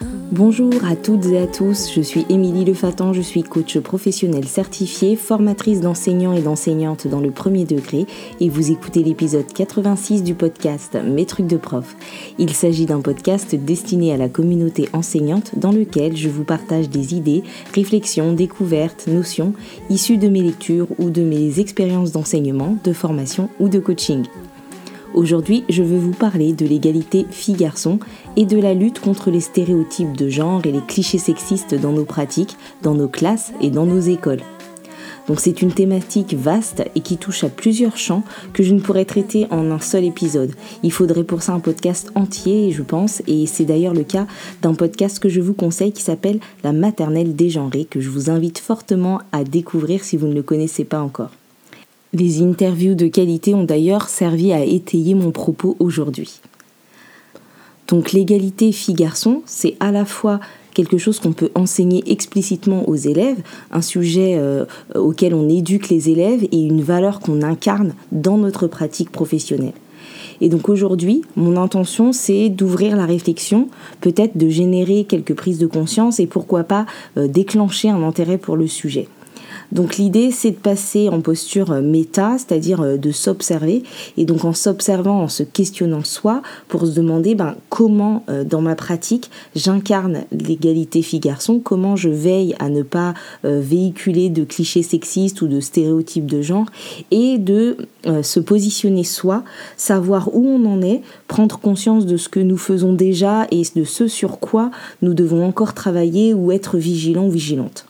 Bonjour 0.00 0.72
à 0.84 0.96
toutes 0.96 1.26
et 1.26 1.38
à 1.38 1.46
tous, 1.46 1.92
je 1.94 2.00
suis 2.00 2.24
Émilie 2.28 2.64
Lefatan, 2.64 3.12
je 3.12 3.20
suis 3.20 3.42
coach 3.42 3.78
professionnel 3.78 4.46
certifié, 4.46 5.14
formatrice 5.14 5.80
d'enseignants 5.80 6.32
et 6.32 6.40
d'enseignantes 6.40 7.06
dans 7.06 7.20
le 7.20 7.30
premier 7.30 7.64
degré 7.64 8.06
et 8.40 8.48
vous 8.48 8.70
écoutez 8.70 9.02
l'épisode 9.02 9.46
86 9.52 10.22
du 10.22 10.34
podcast 10.34 10.96
Mes 11.04 11.26
trucs 11.26 11.46
de 11.46 11.56
prof. 11.56 11.94
Il 12.38 12.54
s'agit 12.54 12.86
d'un 12.86 13.00
podcast 13.00 13.54
destiné 13.54 14.12
à 14.12 14.16
la 14.16 14.28
communauté 14.28 14.88
enseignante 14.92 15.52
dans 15.58 15.72
lequel 15.72 16.16
je 16.16 16.28
vous 16.28 16.44
partage 16.44 16.88
des 16.88 17.14
idées, 17.14 17.42
réflexions, 17.74 18.32
découvertes, 18.32 19.06
notions 19.08 19.52
issues 19.90 20.18
de 20.18 20.28
mes 20.28 20.42
lectures 20.42 20.88
ou 20.98 21.10
de 21.10 21.22
mes 21.22 21.60
expériences 21.60 22.12
d'enseignement, 22.12 22.76
de 22.84 22.92
formation 22.92 23.50
ou 23.60 23.68
de 23.68 23.78
coaching. 23.78 24.24
Aujourd'hui, 25.14 25.64
je 25.68 25.82
veux 25.82 25.98
vous 25.98 26.12
parler 26.12 26.54
de 26.54 26.64
l'égalité 26.64 27.26
filles-garçons 27.30 27.98
et 28.36 28.46
de 28.46 28.58
la 28.58 28.74
lutte 28.74 29.00
contre 29.00 29.30
les 29.30 29.40
stéréotypes 29.40 30.16
de 30.16 30.28
genre 30.28 30.62
et 30.64 30.72
les 30.72 30.80
clichés 30.80 31.18
sexistes 31.18 31.74
dans 31.74 31.92
nos 31.92 32.04
pratiques, 32.04 32.56
dans 32.82 32.94
nos 32.94 33.08
classes 33.08 33.52
et 33.60 33.70
dans 33.70 33.86
nos 33.86 34.00
écoles. 34.00 34.42
Donc 35.28 35.40
c'est 35.40 35.62
une 35.62 35.72
thématique 35.72 36.34
vaste 36.34 36.82
et 36.94 37.00
qui 37.00 37.16
touche 37.16 37.44
à 37.44 37.48
plusieurs 37.48 37.96
champs 37.96 38.24
que 38.52 38.62
je 38.62 38.74
ne 38.74 38.80
pourrais 38.80 39.04
traiter 39.04 39.46
en 39.50 39.70
un 39.70 39.78
seul 39.78 40.04
épisode. 40.04 40.52
Il 40.82 40.92
faudrait 40.92 41.24
pour 41.24 41.42
ça 41.42 41.52
un 41.52 41.60
podcast 41.60 42.10
entier, 42.14 42.72
je 42.72 42.82
pense, 42.82 43.22
et 43.26 43.46
c'est 43.46 43.64
d'ailleurs 43.64 43.94
le 43.94 44.02
cas 44.02 44.26
d'un 44.62 44.74
podcast 44.74 45.18
que 45.18 45.28
je 45.28 45.40
vous 45.40 45.54
conseille 45.54 45.92
qui 45.92 46.02
s'appelle 46.02 46.40
La 46.64 46.72
maternelle 46.72 47.36
dégenrée, 47.36 47.84
que 47.84 48.00
je 48.00 48.10
vous 48.10 48.30
invite 48.30 48.58
fortement 48.58 49.20
à 49.30 49.44
découvrir 49.44 50.02
si 50.02 50.16
vous 50.16 50.26
ne 50.26 50.34
le 50.34 50.42
connaissez 50.42 50.84
pas 50.84 51.00
encore. 51.00 51.30
Les 52.12 52.42
interviews 52.42 52.94
de 52.94 53.06
qualité 53.06 53.54
ont 53.54 53.64
d'ailleurs 53.64 54.08
servi 54.08 54.52
à 54.52 54.62
étayer 54.62 55.14
mon 55.14 55.30
propos 55.30 55.76
aujourd'hui. 55.78 56.40
Donc 57.92 58.12
l'égalité 58.12 58.72
filles-garçons, 58.72 59.42
c'est 59.44 59.76
à 59.78 59.92
la 59.92 60.06
fois 60.06 60.40
quelque 60.72 60.96
chose 60.96 61.20
qu'on 61.20 61.34
peut 61.34 61.50
enseigner 61.54 62.02
explicitement 62.06 62.88
aux 62.88 62.96
élèves, 62.96 63.42
un 63.70 63.82
sujet 63.82 64.36
euh, 64.38 64.64
auquel 64.94 65.34
on 65.34 65.46
éduque 65.46 65.90
les 65.90 66.08
élèves 66.08 66.42
et 66.50 66.58
une 66.58 66.80
valeur 66.80 67.20
qu'on 67.20 67.42
incarne 67.42 67.92
dans 68.10 68.38
notre 68.38 68.66
pratique 68.66 69.12
professionnelle. 69.12 69.74
Et 70.40 70.48
donc 70.48 70.70
aujourd'hui, 70.70 71.20
mon 71.36 71.58
intention, 71.58 72.14
c'est 72.14 72.48
d'ouvrir 72.48 72.96
la 72.96 73.04
réflexion, 73.04 73.68
peut-être 74.00 74.38
de 74.38 74.48
générer 74.48 75.04
quelques 75.04 75.34
prises 75.34 75.58
de 75.58 75.66
conscience 75.66 76.18
et 76.18 76.26
pourquoi 76.26 76.64
pas 76.64 76.86
euh, 77.18 77.28
déclencher 77.28 77.90
un 77.90 78.02
intérêt 78.02 78.38
pour 78.38 78.56
le 78.56 78.68
sujet. 78.68 79.06
Donc 79.72 79.96
l'idée, 79.96 80.30
c'est 80.30 80.50
de 80.50 80.56
passer 80.56 81.08
en 81.08 81.22
posture 81.22 81.72
euh, 81.72 81.80
méta, 81.80 82.36
c'est-à-dire 82.36 82.82
euh, 82.82 82.96
de 82.98 83.10
s'observer, 83.10 83.82
et 84.18 84.26
donc 84.26 84.44
en 84.44 84.52
s'observant, 84.52 85.22
en 85.22 85.28
se 85.28 85.42
questionnant 85.42 86.04
soi, 86.04 86.42
pour 86.68 86.86
se 86.86 86.92
demander 86.92 87.34
ben, 87.34 87.56
comment 87.70 88.22
euh, 88.28 88.44
dans 88.44 88.60
ma 88.60 88.74
pratique 88.74 89.30
j'incarne 89.56 90.24
l'égalité 90.30 91.00
fille-garçon, 91.00 91.58
comment 91.58 91.96
je 91.96 92.10
veille 92.10 92.54
à 92.58 92.68
ne 92.68 92.82
pas 92.82 93.14
véhiculer 93.44 94.28
de 94.28 94.44
clichés 94.44 94.82
sexistes 94.82 95.40
ou 95.42 95.46
de 95.46 95.60
stéréotypes 95.60 96.26
de 96.26 96.42
genre, 96.42 96.66
et 97.10 97.38
de 97.38 97.76
se 98.22 98.40
positionner 98.40 99.04
soi, 99.04 99.44
savoir 99.76 100.34
où 100.34 100.46
on 100.46 100.64
en 100.66 100.82
est, 100.82 101.02
prendre 101.28 101.58
conscience 101.58 102.04
de 102.04 102.16
ce 102.16 102.28
que 102.28 102.40
nous 102.40 102.56
faisons 102.56 102.92
déjà 102.92 103.46
et 103.50 103.62
de 103.74 103.84
ce 103.84 104.08
sur 104.08 104.38
quoi 104.38 104.70
nous 105.00 105.14
devons 105.14 105.46
encore 105.46 105.74
travailler 105.74 106.34
ou 106.34 106.52
être 106.52 106.76
vigilants 106.76 107.26
ou 107.26 107.30
vigilantes 107.30 107.86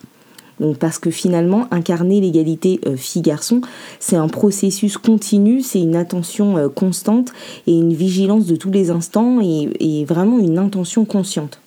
parce 0.78 0.98
que 0.98 1.10
finalement, 1.10 1.66
incarner 1.70 2.20
l'égalité 2.20 2.80
euh, 2.86 2.96
fille-garçon, 2.96 3.60
c'est 4.00 4.16
un 4.16 4.28
processus 4.28 4.98
continu, 4.98 5.62
c'est 5.62 5.80
une 5.80 5.96
attention 5.96 6.56
euh, 6.56 6.68
constante 6.68 7.32
et 7.66 7.72
une 7.72 7.94
vigilance 7.94 8.46
de 8.46 8.56
tous 8.56 8.70
les 8.70 8.90
instants 8.90 9.40
et 9.40 10.04
vraiment 10.04 10.38
une 10.38 10.58
intention 10.58 11.04
consciente. 11.04 11.61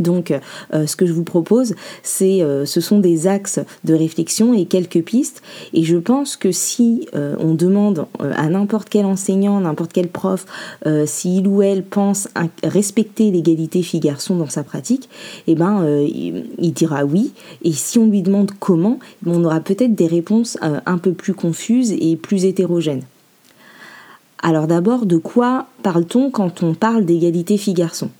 Donc, 0.00 0.32
euh, 0.72 0.86
ce 0.86 0.96
que 0.96 1.06
je 1.06 1.12
vous 1.12 1.24
propose, 1.24 1.74
c'est, 2.02 2.42
euh, 2.42 2.64
ce 2.64 2.80
sont 2.80 2.98
des 2.98 3.26
axes 3.26 3.60
de 3.84 3.94
réflexion 3.94 4.54
et 4.54 4.64
quelques 4.64 5.02
pistes. 5.02 5.42
Et 5.74 5.84
je 5.84 5.98
pense 5.98 6.36
que 6.36 6.50
si 6.50 7.06
euh, 7.14 7.36
on 7.38 7.54
demande 7.54 8.06
à 8.18 8.48
n'importe 8.48 8.88
quel 8.88 9.04
enseignant, 9.04 9.60
n'importe 9.60 9.92
quel 9.92 10.08
prof, 10.08 10.46
s'il 11.04 11.46
ou 11.46 11.62
elle 11.62 11.84
pense 11.84 12.28
respecter 12.62 13.30
l'égalité 13.30 13.82
fille-garçon 13.82 14.36
dans 14.36 14.48
sa 14.48 14.62
pratique, 14.62 15.08
eh 15.46 15.54
ben, 15.54 15.86
il, 16.02 16.46
il, 16.58 16.72
dira 16.72 17.04
oui. 17.04 17.32
Et 17.62 17.72
si 17.72 17.98
on 17.98 18.06
lui 18.06 18.22
demande 18.22 18.52
comment, 18.58 18.98
on 19.26 19.44
aura 19.44 19.60
peut-être 19.60 19.94
des 19.94 20.06
réponses 20.06 20.56
un 20.62 20.98
peu 20.98 21.12
plus 21.12 21.34
confuses 21.34 21.92
et 21.92 22.16
plus 22.16 22.46
hétérogènes. 22.46 23.02
Alors 24.42 24.66
d'abord, 24.66 25.04
de 25.04 25.18
quoi 25.18 25.66
parle-t-on 25.82 26.30
quand 26.30 26.62
on 26.62 26.72
parle 26.72 27.04
d'égalité 27.04 27.58
fille-garçon 27.58 28.10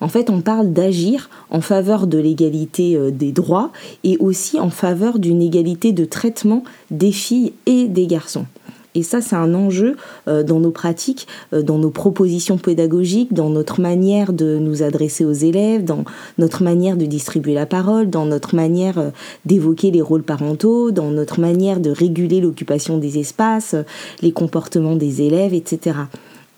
en 0.00 0.08
fait, 0.08 0.30
on 0.30 0.40
parle 0.40 0.72
d'agir 0.72 1.30
en 1.50 1.60
faveur 1.60 2.06
de 2.06 2.18
l'égalité 2.18 2.96
euh, 2.96 3.10
des 3.10 3.32
droits 3.32 3.70
et 4.04 4.16
aussi 4.18 4.60
en 4.60 4.70
faveur 4.70 5.18
d'une 5.18 5.42
égalité 5.42 5.92
de 5.92 6.04
traitement 6.04 6.64
des 6.90 7.12
filles 7.12 7.52
et 7.66 7.88
des 7.88 8.06
garçons. 8.06 8.46
Et 8.94 9.02
ça, 9.02 9.20
c'est 9.20 9.36
un 9.36 9.54
enjeu 9.54 9.96
euh, 10.26 10.42
dans 10.42 10.58
nos 10.58 10.70
pratiques, 10.70 11.28
euh, 11.52 11.62
dans 11.62 11.76
nos 11.76 11.90
propositions 11.90 12.56
pédagogiques, 12.56 13.34
dans 13.34 13.50
notre 13.50 13.80
manière 13.80 14.32
de 14.32 14.56
nous 14.58 14.82
adresser 14.82 15.24
aux 15.24 15.32
élèves, 15.32 15.84
dans 15.84 16.04
notre 16.38 16.62
manière 16.62 16.96
de 16.96 17.04
distribuer 17.04 17.52
la 17.52 17.66
parole, 17.66 18.08
dans 18.08 18.24
notre 18.24 18.54
manière 18.54 19.12
d'évoquer 19.44 19.90
les 19.90 20.00
rôles 20.00 20.22
parentaux, 20.22 20.92
dans 20.92 21.10
notre 21.10 21.40
manière 21.40 21.80
de 21.80 21.90
réguler 21.90 22.40
l'occupation 22.40 22.96
des 22.96 23.18
espaces, 23.18 23.76
les 24.22 24.32
comportements 24.32 24.96
des 24.96 25.20
élèves, 25.20 25.52
etc. 25.52 25.96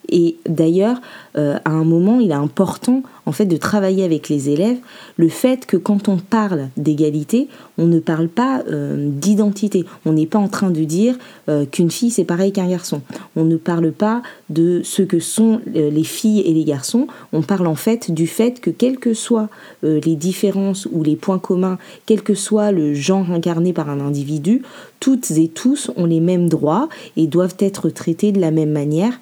Et 0.09 0.37
d'ailleurs, 0.49 1.01
euh, 1.37 1.59
à 1.65 1.71
un 1.71 1.85
moment, 1.85 2.21
il 2.21 2.31
est 2.31 2.35
important 2.35 3.03
en 3.27 3.33
fait 3.33 3.45
de 3.45 3.59
travailler 3.59 4.05
avec 4.05 4.31
les 4.31 4.49
élèves 4.49 4.79
le 5.19 5.29
fait 5.29 5.67
que 5.67 5.77
quand 5.77 6.09
on 6.09 6.17
parle 6.17 6.69
d'égalité, 6.79 7.49
on 7.77 7.87
ne 7.87 7.99
parle 8.01 8.29
pas 8.29 8.63
euh, 8.71 9.09
d'identité. 9.11 9.85
On 10.07 10.15
n'est 10.15 10.27
pas 10.27 10.39
en 10.39 10.49
train 10.49 10.71
de 10.71 10.83
dire 10.85 11.17
euh, 11.51 11.67
qu'une 11.67 11.91
fille 11.91 12.11
c'est 12.11 12.25
pareil 12.25 12.53
qu'un 12.53 12.69
garçon. 12.69 13.03
On 13.37 13.45
ne 13.45 13.59
parle 13.59 13.93
pas 13.93 14.23
de 14.49 14.81
ce 14.83 15.03
que 15.03 15.21
sont 15.21 15.61
les 15.75 16.05
filles 16.05 16.41
et 16.41 16.55
les 16.55 16.65
garçons. 16.65 17.07
On 17.35 17.43
parle 17.43 17.67
en 17.67 17.75
fait 17.75 18.11
du 18.11 18.27
fait 18.27 18.61
que 18.61 18.71
quelles 18.71 18.99
que 18.99 19.13
soient 19.13 19.51
les 19.83 20.17
différences 20.17 20.89
ou 20.91 21.03
les 21.03 21.17
points 21.17 21.39
communs, 21.39 21.79
quel 22.07 22.23
que 22.23 22.35
soit 22.35 22.73
le 22.73 22.95
genre 22.95 23.31
incarné 23.31 23.73
par 23.73 23.91
un 23.91 24.01
individu, 24.01 24.63
toutes 25.01 25.31
et 25.33 25.49
tous 25.49 25.91
ont 25.97 26.07
les 26.07 26.21
mêmes 26.21 26.49
droits 26.49 26.89
et 27.17 27.27
doivent 27.27 27.57
être 27.59 27.91
traités 27.91 28.33
de 28.33 28.41
la 28.41 28.51
même 28.51 28.73
manière 28.73 29.19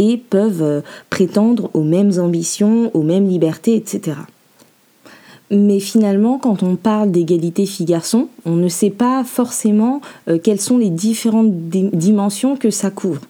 et 0.00 0.16
peuvent 0.16 0.62
euh, 0.62 0.80
prétendre 1.10 1.70
aux 1.74 1.82
mêmes 1.82 2.12
ambitions, 2.18 2.90
aux 2.94 3.02
mêmes 3.02 3.28
libertés, 3.28 3.76
etc. 3.76 4.16
Mais 5.50 5.80
finalement, 5.80 6.38
quand 6.38 6.62
on 6.62 6.76
parle 6.76 7.10
d'égalité 7.10 7.66
filles-garçons, 7.66 8.28
on 8.46 8.54
ne 8.54 8.68
sait 8.68 8.90
pas 8.90 9.24
forcément 9.24 10.00
euh, 10.28 10.38
quelles 10.42 10.60
sont 10.60 10.78
les 10.78 10.90
différentes 10.90 11.52
dimensions 11.52 12.56
que 12.56 12.70
ça 12.70 12.90
couvre. 12.90 13.20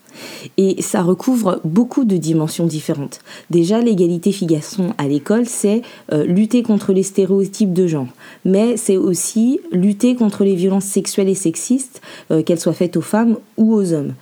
Et 0.59 0.83
ça 0.83 1.03
recouvre 1.03 1.61
beaucoup 1.65 2.05
de 2.05 2.19
dimensions 2.19 2.67
différentes. 2.67 3.21
Déjà, 3.49 3.81
l'égalité 3.81 4.33
filles-garçons 4.33 4.93
à 4.99 5.09
l'école, 5.09 5.47
c'est 5.47 5.83
euh, 6.13 6.25
lutter 6.25 6.63
contre 6.63 6.93
les 6.93 7.03
stéréotypes 7.03 7.73
de 7.73 7.87
genre. 7.87 8.09
Mais 8.45 8.77
c'est 8.77 8.99
aussi 8.99 9.61
lutter 9.73 10.15
contre 10.15 10.45
les 10.45 10.57
violences 10.57 10.85
sexuelles 10.85 11.29
et 11.29 11.35
sexistes, 11.35 12.03
qu'elles 12.45 12.61
soient 12.61 12.75
faites 12.75 12.97
aux 12.97 13.03
femmes 13.03 13.37
ou 13.57 13.75
aux 13.75 13.93
hommes. 13.93 14.13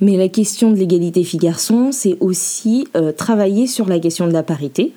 Mais 0.00 0.16
la 0.16 0.28
question 0.28 0.70
de 0.70 0.76
l'égalité 0.76 1.24
filles-garçons, 1.24 1.90
c'est 1.92 2.16
aussi 2.20 2.86
euh, 2.96 3.12
travailler 3.12 3.66
sur 3.66 3.88
la 3.88 3.98
question 3.98 4.26
de 4.26 4.32
la 4.32 4.42
parité. 4.42 4.92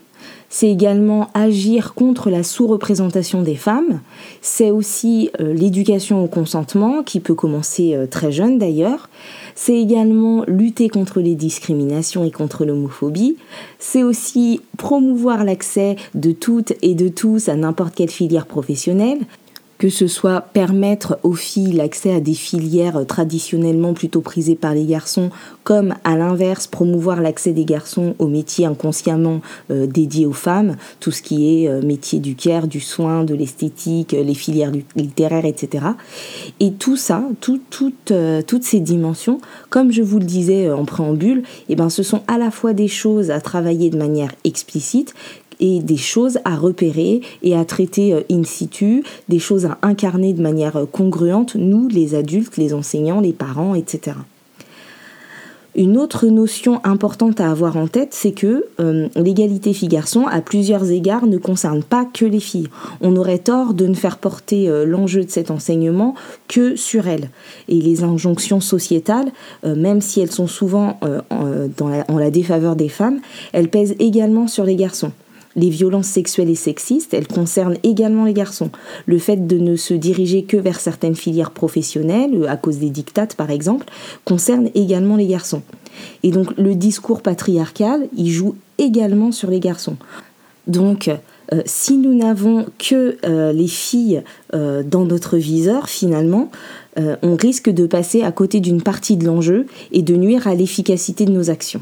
C'est 0.50 0.70
également 0.70 1.30
agir 1.34 1.94
contre 1.94 2.30
la 2.30 2.44
sous-représentation 2.44 3.42
des 3.42 3.56
femmes. 3.56 4.02
C'est 4.42 4.70
aussi 4.70 5.30
euh, 5.40 5.54
l'éducation 5.54 6.24
au 6.24 6.28
consentement, 6.28 7.04
qui 7.04 7.22
peut 7.22 7.34
commencer 7.34 7.96
euh, 7.96 8.06
très 8.06 8.34
jeune 8.34 8.60
d'ailleurs. 8.60 9.10
C'est 9.56 9.80
également 9.80 10.44
lutter 10.48 10.90
contre 10.90 11.22
les 11.22 11.36
discriminations 11.36 12.26
et 12.26 12.32
contre 12.32 12.66
l'homophobie. 12.66 13.38
C'est 13.80 14.04
aussi 14.04 14.60
promouvoir 14.78 15.46
l'accès 15.46 15.96
de 16.16 16.34
toutes 16.34 16.74
et 16.82 16.96
de 16.96 17.08
tous 17.08 17.48
à 17.48 17.56
n'importe 17.56 17.96
quelle 17.96 18.12
filière 18.12 18.46
professionnelle 18.46 19.20
que 19.82 19.90
ce 19.90 20.06
soit 20.06 20.42
permettre 20.42 21.18
aux 21.24 21.34
filles 21.34 21.74
l'accès 21.74 22.14
à 22.14 22.20
des 22.20 22.36
filières 22.36 23.04
traditionnellement 23.08 23.96
plutôt 23.96 24.22
prisées 24.22 24.56
par 24.56 24.76
les 24.76 24.86
garçons, 24.86 25.32
comme 25.64 25.96
à 26.04 26.16
l'inverse 26.16 26.68
promouvoir 26.68 27.20
l'accès 27.20 27.52
des 27.52 27.66
garçons 27.66 28.14
aux 28.20 28.28
métiers 28.28 28.68
inconsciemment 28.68 29.42
euh, 29.72 29.88
dédiés 29.88 30.28
aux 30.28 30.34
femmes, 30.34 30.76
tout 31.00 31.10
ce 31.10 31.24
qui 31.24 31.64
est 31.64 31.68
euh, 31.68 31.82
métier 31.82 32.20
du 32.20 32.36
care, 32.36 32.68
du 32.68 32.80
soin, 32.80 33.24
de 33.24 33.34
l'esthétique, 33.34 34.12
les 34.12 34.36
filières 34.36 34.72
littéraires, 34.96 35.46
etc. 35.46 35.84
Et 36.60 36.74
tout 36.74 36.96
ça, 36.96 37.24
euh, 38.12 38.42
toutes 38.44 38.64
ces 38.64 38.82
dimensions, 38.82 39.42
comme 39.72 39.92
je 39.92 40.04
vous 40.04 40.20
le 40.20 40.26
disais 40.26 40.70
en 40.70 40.86
préambule, 40.86 41.42
eh 41.70 41.76
ben, 41.76 41.90
ce 41.90 42.04
sont 42.04 42.22
à 42.28 42.38
la 42.38 42.52
fois 42.52 42.74
des 42.74 42.88
choses 42.88 43.32
à 43.32 43.42
travailler 43.42 43.90
de 43.90 43.98
manière 43.98 44.32
explicite, 44.44 45.16
et 45.62 45.80
des 45.80 45.98
choses 45.98 46.40
à 46.44 46.58
repérer 46.58 47.22
et 47.44 47.56
à 47.56 47.64
traiter 47.64 48.14
euh, 48.14 48.22
in 48.30 48.44
situ, 48.44 49.04
des 49.30 49.40
choses 49.40 49.66
à 49.66 49.78
incarner 49.84 50.34
de 50.34 50.42
manière 50.42 50.76
euh, 50.76 50.86
congruente, 50.86 51.56
nous, 51.56 51.88
les 51.88 52.16
adultes, 52.16 52.58
les 52.58 52.74
enseignants, 52.74 53.22
les 53.22 53.34
parents, 53.34 53.76
etc. 53.76 54.18
Une 55.74 55.98
autre 55.98 56.28
notion 56.28 56.82
importante 56.84 57.40
à 57.40 57.50
avoir 57.50 57.78
en 57.78 57.88
tête, 57.88 58.10
c'est 58.12 58.34
que 58.34 58.66
euh, 58.82 59.08
l'égalité 59.16 59.72
filles-garçons, 59.72 60.26
à 60.28 60.42
plusieurs 60.42 60.92
égards, 60.92 61.28
ne 61.28 61.38
concerne 61.38 61.82
pas 61.82 62.04
que 62.04 62.26
les 62.26 62.42
filles. 62.42 62.68
On 63.00 63.16
aurait 63.16 63.38
tort 63.38 63.74
de 63.74 63.88
ne 63.88 63.94
faire 63.94 64.18
porter 64.18 64.70
l'enjeu 64.86 65.24
de 65.24 65.30
cet 65.30 65.50
enseignement 65.50 66.14
que 66.50 66.76
sur 66.76 67.08
elles. 67.08 67.30
Et 67.70 67.80
les 67.80 68.04
injonctions 68.04 68.60
sociétales, 68.60 69.32
même 69.64 70.02
si 70.02 70.20
elles 70.20 70.32
sont 70.32 70.48
souvent 70.48 71.00
en 71.30 72.18
la 72.18 72.32
défaveur 72.32 72.76
des 72.76 72.90
femmes, 72.90 73.22
elles 73.54 73.70
pèsent 73.70 73.96
également 73.98 74.50
sur 74.50 74.66
les 74.66 74.76
garçons. 74.76 75.14
Les 75.56 75.70
violences 75.70 76.08
sexuelles 76.08 76.50
et 76.50 76.56
sexistes, 76.56 77.14
elles 77.14 77.28
concernent 77.28 77.78
également 77.84 78.26
les 78.26 78.34
garçons. 78.34 78.70
Le 79.06 79.20
fait 79.20 79.48
de 79.48 79.58
ne 79.58 79.76
se 79.76 79.94
diriger 79.94 80.44
que 80.44 80.58
vers 80.58 80.80
certaines 80.80 81.16
filières 81.16 81.52
professionnelles, 81.52 82.36
euh, 82.36 82.50
à 82.50 82.58
cause 82.58 82.78
des 82.78 82.90
dictates 82.90 83.36
par 83.36 83.52
exemple, 83.52 83.86
concerne 84.24 84.70
également 84.76 85.18
les 85.18 85.28
garçons. 85.28 85.62
Et 86.24 86.32
donc 86.32 86.56
le 86.58 86.76
discours 86.76 87.22
patriarcal, 87.22 88.08
il 88.16 88.32
joue 88.32 88.56
également 88.78 89.32
sur 89.32 89.50
les 89.50 89.60
garçons. 89.60 89.98
Donc 90.68 91.10
euh, 91.10 91.62
si 91.66 91.98
nous 91.98 92.16
n'avons 92.16 92.66
que 92.80 93.18
euh, 93.26 93.52
les 93.52 93.68
filles 93.68 94.24
dans 94.54 95.06
notre 95.06 95.38
viseur, 95.38 95.90
finalement, 95.90 96.50
on 96.98 97.36
risque 97.36 97.70
de 97.70 97.86
passer 97.86 98.22
à 98.22 98.34
côté 98.34 98.60
d'une 98.60 98.82
partie 98.82 99.16
de 99.16 99.26
l'enjeu 99.26 99.66
et 99.94 100.02
de 100.02 100.16
nuire 100.16 100.48
à 100.48 100.56
l'efficacité 100.56 101.24
de 101.24 101.32
nos 101.32 101.50
actions. 101.50 101.82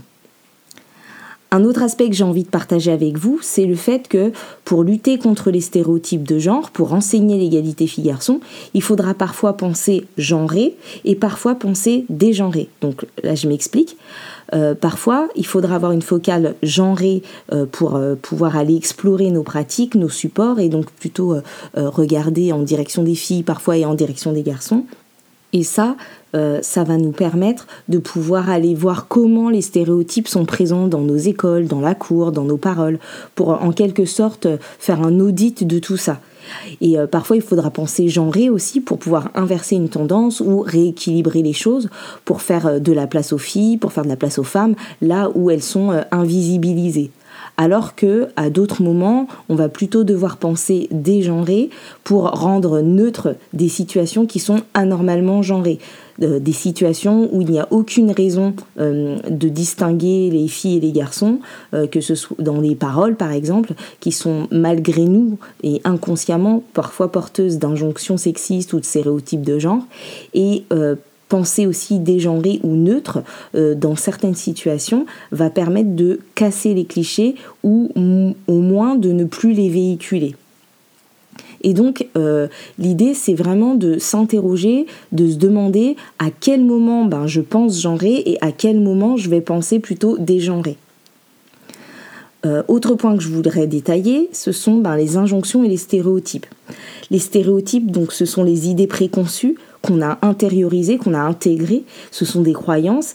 Un 1.52 1.64
autre 1.64 1.82
aspect 1.82 2.10
que 2.10 2.16
j'ai 2.16 2.24
envie 2.24 2.44
de 2.44 2.50
partager 2.50 2.92
avec 2.92 3.18
vous, 3.18 3.40
c'est 3.42 3.66
le 3.66 3.76
fait 3.76 4.08
que 4.08 4.32
pour 4.66 4.84
lutter 4.84 5.18
contre 5.18 5.50
les 5.50 5.62
stéréotypes 5.62 6.28
de 6.28 6.38
genre, 6.38 6.70
pour 6.70 6.94
enseigner 6.94 7.40
l'égalité 7.40 7.88
filles-garçons, 7.88 8.40
il 8.76 8.84
faudra 8.84 9.16
parfois 9.16 9.54
penser 9.54 10.06
genré 10.16 10.76
et 11.06 11.16
parfois 11.16 11.56
penser 11.56 12.06
dégenré. 12.10 12.70
Donc 12.82 13.08
là, 13.24 13.34
je 13.34 13.48
m'explique. 13.48 13.98
Euh, 14.54 14.76
parfois, 14.76 15.28
il 15.36 15.46
faudra 15.46 15.76
avoir 15.76 15.92
une 15.92 16.04
focale 16.04 16.54
genrée 16.62 17.24
euh, 17.52 17.66
pour 17.66 17.96
euh, 17.96 18.14
pouvoir 18.14 18.56
aller 18.56 18.76
explorer 18.76 19.32
nos 19.32 19.44
pratiques, 19.44 19.96
nos 19.96 20.10
supports, 20.10 20.60
et 20.60 20.70
donc 20.70 20.92
plutôt 20.92 21.36
regarder 21.76 22.52
en 22.52 22.62
direction 22.62 23.04
des 23.04 23.16
filles 23.16 23.44
parfois 23.44 23.78
et 23.78 23.86
en 23.86 23.96
direction 23.96 24.34
des 24.34 24.44
garçons. 24.44 24.86
Et 25.52 25.64
ça, 25.64 25.96
euh, 26.36 26.60
ça 26.62 26.84
va 26.84 26.98
nous 26.98 27.12
permettre 27.12 27.66
de 27.88 27.98
pouvoir 27.98 28.50
aller 28.50 28.76
voir 28.76 29.08
comment 29.08 29.50
les 29.50 29.62
stéréotypes 29.62 30.28
sont 30.28 30.46
présents 30.46 30.88
dans 30.88 31.02
nos 31.02 31.18
écoles, 31.18 31.68
dans 31.68 31.82
la 31.82 31.96
cour, 31.96 32.32
dans 32.32 32.44
nos 32.44 32.58
paroles, 32.58 33.00
pour 33.34 33.50
en 33.50 33.72
quelque 33.72 34.06
sorte 34.06 34.48
faire 34.78 35.02
un 35.02 35.20
audit 35.20 35.66
de 35.66 35.80
tout 35.80 35.98
ça. 35.98 36.20
Et 36.82 37.00
euh, 37.00 37.08
parfois, 37.08 37.36
il 37.36 37.42
faudra 37.42 37.72
penser 37.72 38.10
genré 38.10 38.50
aussi 38.50 38.80
pour 38.80 39.00
pouvoir 39.00 39.30
inverser 39.34 39.76
une 39.76 39.90
tendance 39.90 40.40
ou 40.40 40.62
rééquilibrer 40.62 41.42
les 41.42 41.54
choses, 41.54 41.90
pour 42.26 42.42
faire 42.42 42.68
euh, 42.68 42.80
de 42.80 42.92
la 42.92 43.08
place 43.08 43.34
aux 43.34 43.40
filles, 43.40 43.78
pour 43.78 43.92
faire 43.92 44.04
de 44.04 44.10
la 44.10 44.16
place 44.16 44.38
aux 44.38 44.44
femmes, 44.44 44.76
là 45.02 45.32
où 45.34 45.50
elles 45.50 45.64
sont 45.64 46.00
invisibilisées 46.12 47.12
alors 47.60 47.94
que 47.94 48.30
à 48.38 48.50
d'autres 48.50 48.82
moments, 48.82 49.28
on 49.50 49.56
va 49.56 49.68
plutôt 49.68 50.06
devoir 50.06 50.38
penser 50.38 50.88
dégenré 50.92 51.70
pour 52.06 52.24
rendre 52.24 52.80
neutre 52.80 53.36
des 53.52 53.68
situations 53.68 54.26
qui 54.26 54.40
sont 54.40 54.62
anormalement 54.74 55.42
genrées. 55.42 55.80
Euh, 56.22 56.40
des 56.40 56.54
situations 56.54 57.30
où 57.34 57.42
il 57.42 57.52
n'y 57.52 57.60
a 57.60 57.68
aucune 57.72 58.12
raison 58.12 58.54
euh, 58.80 59.18
de 59.30 59.50
distinguer 59.50 60.30
les 60.30 60.48
filles 60.48 60.78
et 60.78 60.80
les 60.82 60.92
garçons, 60.92 61.40
euh, 61.74 61.86
que 61.86 62.00
ce 62.02 62.16
soit 62.16 62.38
dans 62.40 62.62
les 62.62 62.76
paroles 62.76 63.16
par 63.16 63.32
exemple, 63.32 63.74
qui 64.00 64.14
sont 64.14 64.48
malgré 64.52 65.04
nous 65.04 65.38
et 65.64 65.82
inconsciemment 65.84 66.64
parfois 66.74 67.12
porteuses 67.12 67.58
d'injonctions 67.58 68.18
sexistes 68.18 68.72
ou 68.72 68.80
de 68.80 68.86
stéréotypes 68.86 69.44
de 69.44 69.60
genre, 69.60 69.84
et 70.34 70.64
penser 71.30 71.66
aussi 71.66 72.00
dégenré 72.00 72.60
ou 72.64 72.76
neutre 72.76 73.20
euh, 73.56 73.76
dans 73.76 73.96
certaines 73.96 74.36
situations 74.36 75.06
va 75.32 75.50
permettre 75.50 75.96
de 75.96 76.20
casser 76.36 76.74
les 76.74 76.86
clichés 76.86 77.36
ou 77.64 77.90
au 78.48 78.60
moins 78.60 78.96
de 78.96 79.12
ne 79.12 79.24
plus 79.24 79.54
les 79.54 79.70
véhiculer. 79.70 80.36
Et 81.62 81.74
donc, 81.74 82.08
euh, 82.18 82.48
l'idée, 82.78 83.14
c'est 83.14 83.34
vraiment 83.34 83.76
de 83.76 83.98
s'interroger, 83.98 84.86
de 85.12 85.30
se 85.30 85.36
demander 85.36 85.96
à 86.18 86.28
quel 86.32 86.64
moment 86.64 87.06
ben, 87.06 87.28
je 87.28 87.42
pense 87.42 87.82
genré 87.82 88.24
et 88.26 88.38
à 88.42 88.52
quel 88.52 88.80
moment 88.80 89.18
je 89.18 89.30
vais 89.30 89.42
penser 89.42 89.80
plutôt 89.80 90.18
dégenré. 90.18 90.78
Euh, 92.46 92.64
autre 92.70 92.96
point 92.96 93.18
que 93.18 93.24
je 93.24 93.28
voudrais 93.28 93.68
détailler, 93.68 94.30
ce 94.32 94.54
sont 94.54 94.78
ben, 94.78 94.96
les 94.96 95.18
injonctions 95.18 95.64
et 95.64 95.68
les 95.68 95.78
stéréotypes. 95.78 96.46
Les 97.12 97.20
stéréotypes, 97.20 97.92
donc, 97.92 98.14
ce 98.14 98.26
sont 98.26 98.44
les 98.44 98.70
idées 98.70 98.88
préconçues 98.88 99.56
qu'on 99.82 100.02
a 100.02 100.18
intériorisées, 100.22 100.98
qu'on 100.98 101.14
a 101.14 101.20
intégrées. 101.20 101.84
Ce 102.12 102.26
sont 102.26 102.42
des 102.42 102.54
croyances. 102.54 103.14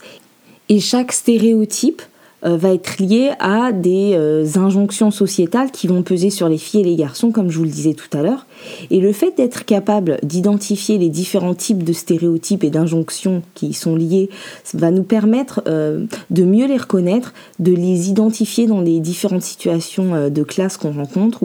Et 0.68 0.80
chaque 0.80 1.12
stéréotype 1.12 2.02
euh, 2.44 2.58
va 2.58 2.74
être 2.74 2.98
lié 2.98 3.30
à 3.38 3.72
des 3.72 4.12
euh, 4.14 4.46
injonctions 4.56 5.10
sociétales 5.10 5.70
qui 5.70 5.86
vont 5.86 6.02
peser 6.02 6.28
sur 6.28 6.48
les 6.48 6.58
filles 6.58 6.82
et 6.82 6.84
les 6.84 6.96
garçons, 6.96 7.30
comme 7.30 7.50
je 7.50 7.58
vous 7.58 7.64
le 7.64 7.70
disais 7.70 7.94
tout 7.94 8.14
à 8.16 8.22
l'heure. 8.22 8.46
Et 8.90 9.00
le 9.00 9.12
fait 9.12 9.34
d'être 9.36 9.64
capable 9.64 10.18
d'identifier 10.22 10.98
les 10.98 11.08
différents 11.08 11.54
types 11.54 11.82
de 11.82 11.92
stéréotypes 11.94 12.64
et 12.64 12.70
d'injonctions 12.70 13.42
qui 13.54 13.68
y 13.68 13.72
sont 13.72 13.96
liés 13.96 14.28
va 14.74 14.90
nous 14.90 15.04
permettre 15.04 15.62
euh, 15.66 16.04
de 16.30 16.44
mieux 16.44 16.66
les 16.66 16.76
reconnaître, 16.76 17.32
de 17.60 17.72
les 17.72 18.10
identifier 18.10 18.66
dans 18.66 18.82
les 18.82 19.00
différentes 19.00 19.42
situations 19.42 20.28
de 20.28 20.42
classe 20.42 20.76
qu'on 20.76 20.92
rencontre 20.92 21.40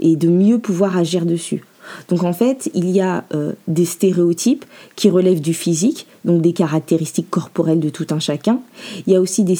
et 0.00 0.16
de 0.16 0.28
mieux 0.28 0.58
pouvoir 0.58 0.98
agir 0.98 1.24
dessus. 1.24 1.64
Donc 2.08 2.24
en 2.24 2.32
fait, 2.32 2.70
il 2.74 2.90
y 2.90 3.00
a 3.00 3.24
des 3.68 3.84
stéréotypes 3.84 4.64
qui 4.96 5.10
relèvent 5.10 5.40
du 5.40 5.54
physique, 5.54 6.06
donc 6.24 6.40
des 6.40 6.52
caractéristiques 6.52 7.30
corporelles 7.30 7.80
de 7.80 7.90
tout 7.90 8.06
un 8.10 8.18
chacun. 8.18 8.60
Il 9.06 9.12
y 9.12 9.16
a 9.16 9.20
aussi 9.20 9.44
des, 9.44 9.56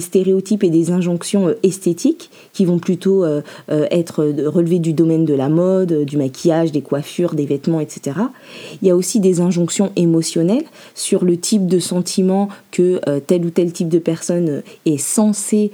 stéréotypes 0.00 0.64
et 0.64 0.70
des 0.70 0.90
injonctions 0.90 1.48
euh, 1.48 1.54
esthétiques 1.62 2.30
qui 2.52 2.64
vont 2.64 2.78
plutôt 2.78 3.24
euh, 3.24 3.40
euh, 3.70 3.86
être 3.90 4.24
relevées 4.24 4.78
du 4.78 4.92
domaine 4.92 5.24
de 5.24 5.34
la 5.34 5.48
mode, 5.48 6.04
du 6.04 6.16
maquillage, 6.16 6.72
des 6.72 6.82
coiffures, 6.82 7.34
des 7.34 7.46
vêtements, 7.46 7.80
etc. 7.80 8.16
Il 8.82 8.88
y 8.88 8.90
a 8.90 8.96
aussi 8.96 9.20
des 9.20 9.40
injonctions 9.40 9.92
émotionnelles 9.96 10.64
sur 10.94 11.24
le 11.24 11.36
type 11.36 11.66
de 11.66 11.78
sentiment 11.78 12.48
que 12.70 13.00
tel 13.26 13.44
ou 13.44 13.50
tel 13.50 13.72
type 13.72 13.88
de 13.88 13.98
personne 13.98 14.62
est 14.84 14.98
censé, 14.98 15.70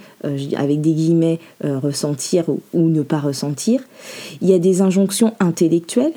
avec 0.56 0.80
des 0.80 0.92
guillemets, 0.92 1.38
ressentir 1.62 2.44
ou, 2.48 2.88
ne 2.88 3.02
pas 3.02 3.18
ressentir. 3.18 3.80
Il 4.42 4.48
y 4.48 4.54
a 4.54 4.58
des 4.58 4.82
injonctions 4.82 5.34
intellectuelles, 5.40 6.12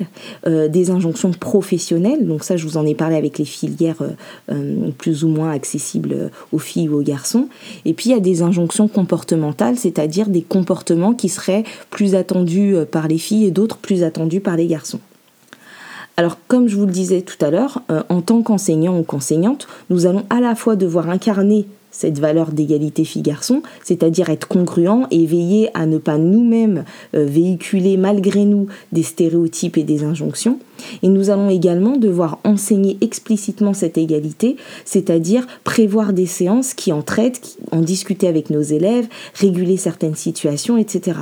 des 0.46 0.90
injonctions 0.90 1.32
professionnelles, 1.32 2.26
donc 2.26 2.44
ça 2.44 2.56
je 2.56 2.66
vous 2.66 2.76
en 2.76 2.86
ai 2.86 2.94
parlé 2.94 3.16
avec 3.16 3.38
les 3.38 3.44
filières 3.44 4.03
euh, 4.04 4.52
euh, 4.52 4.90
plus 4.98 5.24
ou 5.24 5.28
moins 5.28 5.50
accessibles 5.50 6.30
aux 6.52 6.58
filles 6.58 6.88
ou 6.88 6.98
aux 6.98 7.02
garçons. 7.02 7.48
Et 7.84 7.94
puis 7.94 8.10
il 8.10 8.12
y 8.12 8.16
a 8.16 8.20
des 8.20 8.42
injonctions 8.42 8.88
comportementales, 8.88 9.76
c'est-à-dire 9.76 10.28
des 10.28 10.42
comportements 10.42 11.14
qui 11.14 11.28
seraient 11.28 11.64
plus 11.90 12.14
attendus 12.14 12.74
euh, 12.74 12.84
par 12.84 13.08
les 13.08 13.18
filles 13.18 13.46
et 13.46 13.50
d'autres 13.50 13.78
plus 13.78 14.02
attendus 14.02 14.40
par 14.40 14.56
les 14.56 14.66
garçons. 14.66 15.00
Alors, 16.16 16.38
comme 16.46 16.68
je 16.68 16.76
vous 16.76 16.86
le 16.86 16.92
disais 16.92 17.22
tout 17.22 17.44
à 17.44 17.50
l'heure, 17.50 17.82
en 18.08 18.20
tant 18.20 18.40
qu'enseignant 18.42 18.96
ou 18.96 19.02
qu'enseignante, 19.02 19.66
nous 19.90 20.06
allons 20.06 20.24
à 20.30 20.40
la 20.40 20.54
fois 20.54 20.76
devoir 20.76 21.10
incarner 21.10 21.66
cette 21.90 22.20
valeur 22.20 22.52
d'égalité 22.52 23.04
fille-garçon, 23.04 23.62
c'est-à-dire 23.82 24.30
être 24.30 24.46
congruent 24.46 25.06
et 25.10 25.26
veiller 25.26 25.70
à 25.74 25.86
ne 25.86 25.98
pas 25.98 26.16
nous-mêmes 26.16 26.84
véhiculer 27.12 27.96
malgré 27.96 28.44
nous 28.44 28.68
des 28.92 29.02
stéréotypes 29.02 29.76
et 29.76 29.82
des 29.82 30.04
injonctions, 30.04 30.60
et 31.02 31.08
nous 31.08 31.30
allons 31.30 31.50
également 31.50 31.96
devoir 31.96 32.38
enseigner 32.44 32.96
explicitement 33.00 33.74
cette 33.74 33.98
égalité, 33.98 34.56
c'est-à-dire 34.84 35.46
prévoir 35.64 36.12
des 36.12 36.26
séances 36.26 36.74
qui 36.74 36.92
en 36.92 37.02
traitent, 37.02 37.58
en 37.72 37.80
discuter 37.80 38.28
avec 38.28 38.50
nos 38.50 38.62
élèves, 38.62 39.06
réguler 39.34 39.76
certaines 39.76 40.14
situations, 40.14 40.76
etc. 40.76 41.18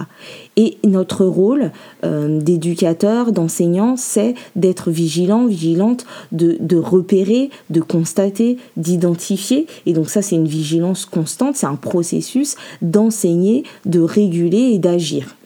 Et 0.57 0.79
notre 0.85 1.25
rôle 1.25 1.73
euh, 2.05 2.41
d'éducateur, 2.41 3.33
d'enseignant, 3.33 3.97
c'est 3.97 4.35
d'être 4.57 4.91
vigilant, 4.91 5.47
vigilante, 5.47 6.05
de 6.33 6.77
repérer, 6.77 7.51
de 7.71 7.81
constater, 7.81 8.59
d'identifier. 8.77 9.67
Et 9.87 9.93
donc 9.93 10.11
ça, 10.11 10.23
c'est 10.23 10.37
une 10.37 10.49
vigilance 10.49 11.07
constante, 11.07 11.57
c'est 11.57 11.67
un 11.67 11.77
processus 11.77 12.57
d'enseigner, 12.81 13.65
de 13.87 14.01
réguler 14.01 14.73
et 14.73 14.79
d'agir. 14.79 15.37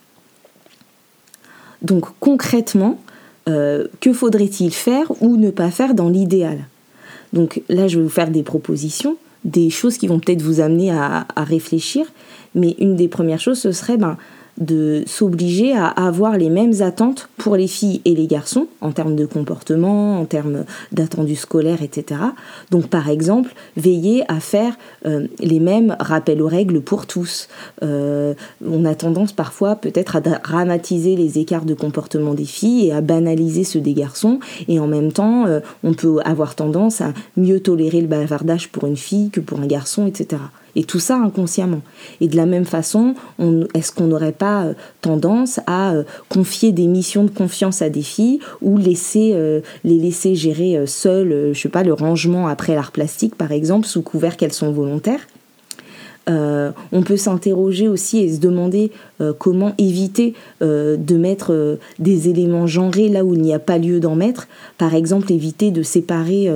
Donc 1.83 2.07
concrètement, 2.21 2.99
euh, 3.49 3.87
que 4.01 4.13
faudrait-il 4.13 4.73
faire 4.73 5.11
ou 5.21 5.37
ne 5.37 5.51
pas 5.51 5.71
faire 5.71 5.95
dans 5.95 6.09
l'idéal 6.09 6.59
Donc 7.33 7.63
là, 7.69 7.87
je 7.87 7.99
vais 7.99 8.03
vous 8.03 8.11
faire 8.11 8.31
des 8.31 8.43
propositions, 8.43 9.17
des 9.45 9.71
choses 9.71 9.99
qui 9.99 10.09
vont 10.09 10.19
peut-être 10.19 10.43
vous 10.43 10.61
amener 10.61 10.91
à, 10.91 11.27
réfléchir, 11.37 12.07
mais 12.55 12.75
une 12.79 12.97
des 12.97 13.09
premières 13.09 13.41
choses, 13.41 13.59
ce 13.59 13.71
serait 13.71 13.99
ben, 13.99 14.17
de 14.59 15.03
s'obliger 15.07 15.73
à 15.73 15.87
avoir 15.87 16.37
les 16.37 16.51
mêmes 16.51 16.81
attentes 16.81 17.29
pour 17.37 17.57
les 17.57 17.67
filles 17.67 18.01
et 18.05 18.15
les 18.15 18.27
garçons 18.27 18.67
en 18.81 18.93
termes 18.93 19.17
de 19.17 19.27
comportement, 19.27 20.19
en 20.21 20.25
termes 20.25 20.65
d'attendus 20.93 21.37
scolaires, 21.37 21.83
etc. 21.83 22.21
Donc 22.71 22.89
par 22.89 23.09
exemple, 23.11 23.55
veiller 23.77 24.25
à 24.29 24.41
faire 24.41 24.77
euh, 25.05 25.27
les 25.41 25.61
mêmes 25.61 25.97
rappels 26.01 26.41
aux 26.41 26.49
règles 26.49 26.81
pour 26.81 27.07
tous. 27.07 27.49
Euh, 27.83 28.35
on 28.67 28.85
a 28.85 28.95
tendance 28.95 29.33
parfois 29.33 29.77
peut-être 29.77 30.17
à 30.17 30.21
dramatiser 30.21 31.17
les 31.17 31.39
écarts 31.39 31.65
de 31.65 31.75
comportement 31.75 32.35
des 32.35 32.45
filles 32.45 32.89
et 32.89 32.93
à 32.93 33.01
banaliser 33.01 33.65
ceux 33.65 33.81
des 33.81 33.95
garçons 33.95 34.41
et 34.69 34.81
en 34.81 34.87
même 34.87 35.13
temps 35.13 35.47
euh, 35.47 35.61
on 35.85 35.95
peut 35.95 36.19
avoir 36.25 36.55
tendance 36.55 37.01
à 37.01 37.13
mieux 37.37 37.61
tolérer 37.61 38.01
le 38.01 38.07
bavardage 38.07 38.69
pour 38.71 38.87
une 38.87 38.97
fille 38.97 39.31
que 39.31 39.41
pour 39.41 39.61
un 39.61 39.67
garçon, 39.67 40.07
etc. 40.07 40.41
Et 40.77 40.85
tout 40.85 41.01
ça 41.01 41.17
inconsciemment. 41.17 41.81
Et 42.21 42.29
de 42.29 42.37
la 42.37 42.47
même 42.47 42.67
façon, 42.67 43.15
est-ce 43.75 43.93
qu'on 43.93 44.07
n'aurait 44.07 44.33
pas 44.33 44.67
euh, 44.67 44.75
tendance 45.01 45.59
à 45.67 45.95
euh, 45.95 46.05
confier 46.29 46.71
des 46.71 46.87
missions 46.87 47.25
de 47.25 47.31
confiance 47.31 47.81
à 47.81 47.89
des 47.89 48.03
filles 48.03 48.41
ou 48.61 48.77
laisser, 48.77 49.33
euh, 49.35 49.63
les 49.85 49.99
laisser 49.99 50.35
gérer 50.35 50.87
seules, 50.87 51.51
je 51.55 51.59
sais 51.59 51.71
pas, 51.71 51.83
le 51.83 51.95
rangement 51.95 52.47
après 52.47 52.75
l'art 52.75 52.93
plastique 52.93 53.35
par 53.35 53.53
exemple, 53.53 53.87
sous 53.87 54.03
couvert 54.03 54.37
qu'elles 54.37 54.53
sont 54.53 54.71
volontaires? 54.71 55.27
Euh, 56.29 56.73
on 56.91 57.03
peut 57.03 57.17
s'interroger 57.17 57.87
aussi 57.87 58.19
et 58.19 58.35
se 58.35 58.41
demander 58.41 58.91
euh, 59.21 59.33
comment 59.33 59.75
éviter 59.79 60.35
euh, 60.61 60.97
de 60.97 61.17
mettre 61.17 61.79
des 62.01 62.29
éléments 62.29 62.67
genrés 62.67 63.09
là 63.09 63.25
où 63.25 63.35
il 63.35 63.41
n'y 63.41 63.55
a 63.55 63.59
pas 63.61 63.79
lieu 63.79 64.01
d'en 64.01 64.17
mettre. 64.17 64.49
Par 64.77 64.95
exemple, 64.95 65.33
éviter 65.33 65.71
de 65.71 65.83
séparer 65.83 66.51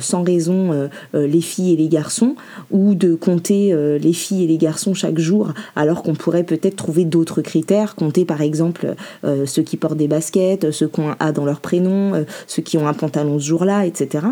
sans 0.00 0.22
raison 0.22 0.88
les 1.14 1.40
filles 1.40 1.72
et 1.72 1.76
les 1.76 1.88
garçons 1.88 2.34
ou 2.70 2.94
de 2.94 3.14
compter 3.14 3.74
les 3.98 4.12
filles 4.12 4.44
et 4.44 4.46
les 4.46 4.58
garçons 4.58 4.94
chaque 4.94 5.18
jour 5.18 5.52
alors 5.76 6.02
qu'on 6.02 6.14
pourrait 6.14 6.44
peut-être 6.44 6.76
trouver 6.76 7.04
d'autres 7.04 7.40
critères. 7.40 7.94
Compter 7.94 8.24
par 8.24 8.42
exemple 8.42 8.94
ceux 9.22 9.62
qui 9.62 9.76
portent 9.76 9.96
des 9.96 10.08
baskets, 10.08 10.70
ceux 10.70 10.88
qui 10.88 11.00
ont 11.00 11.10
un 11.10 11.16
A 11.20 11.32
dans 11.32 11.44
leur 11.44 11.60
prénom, 11.60 12.24
ceux 12.46 12.62
qui 12.62 12.76
ont 12.76 12.86
un 12.86 12.94
pantalon 12.94 13.38
ce 13.38 13.46
jour-là, 13.46 13.86
etc. 13.86 14.26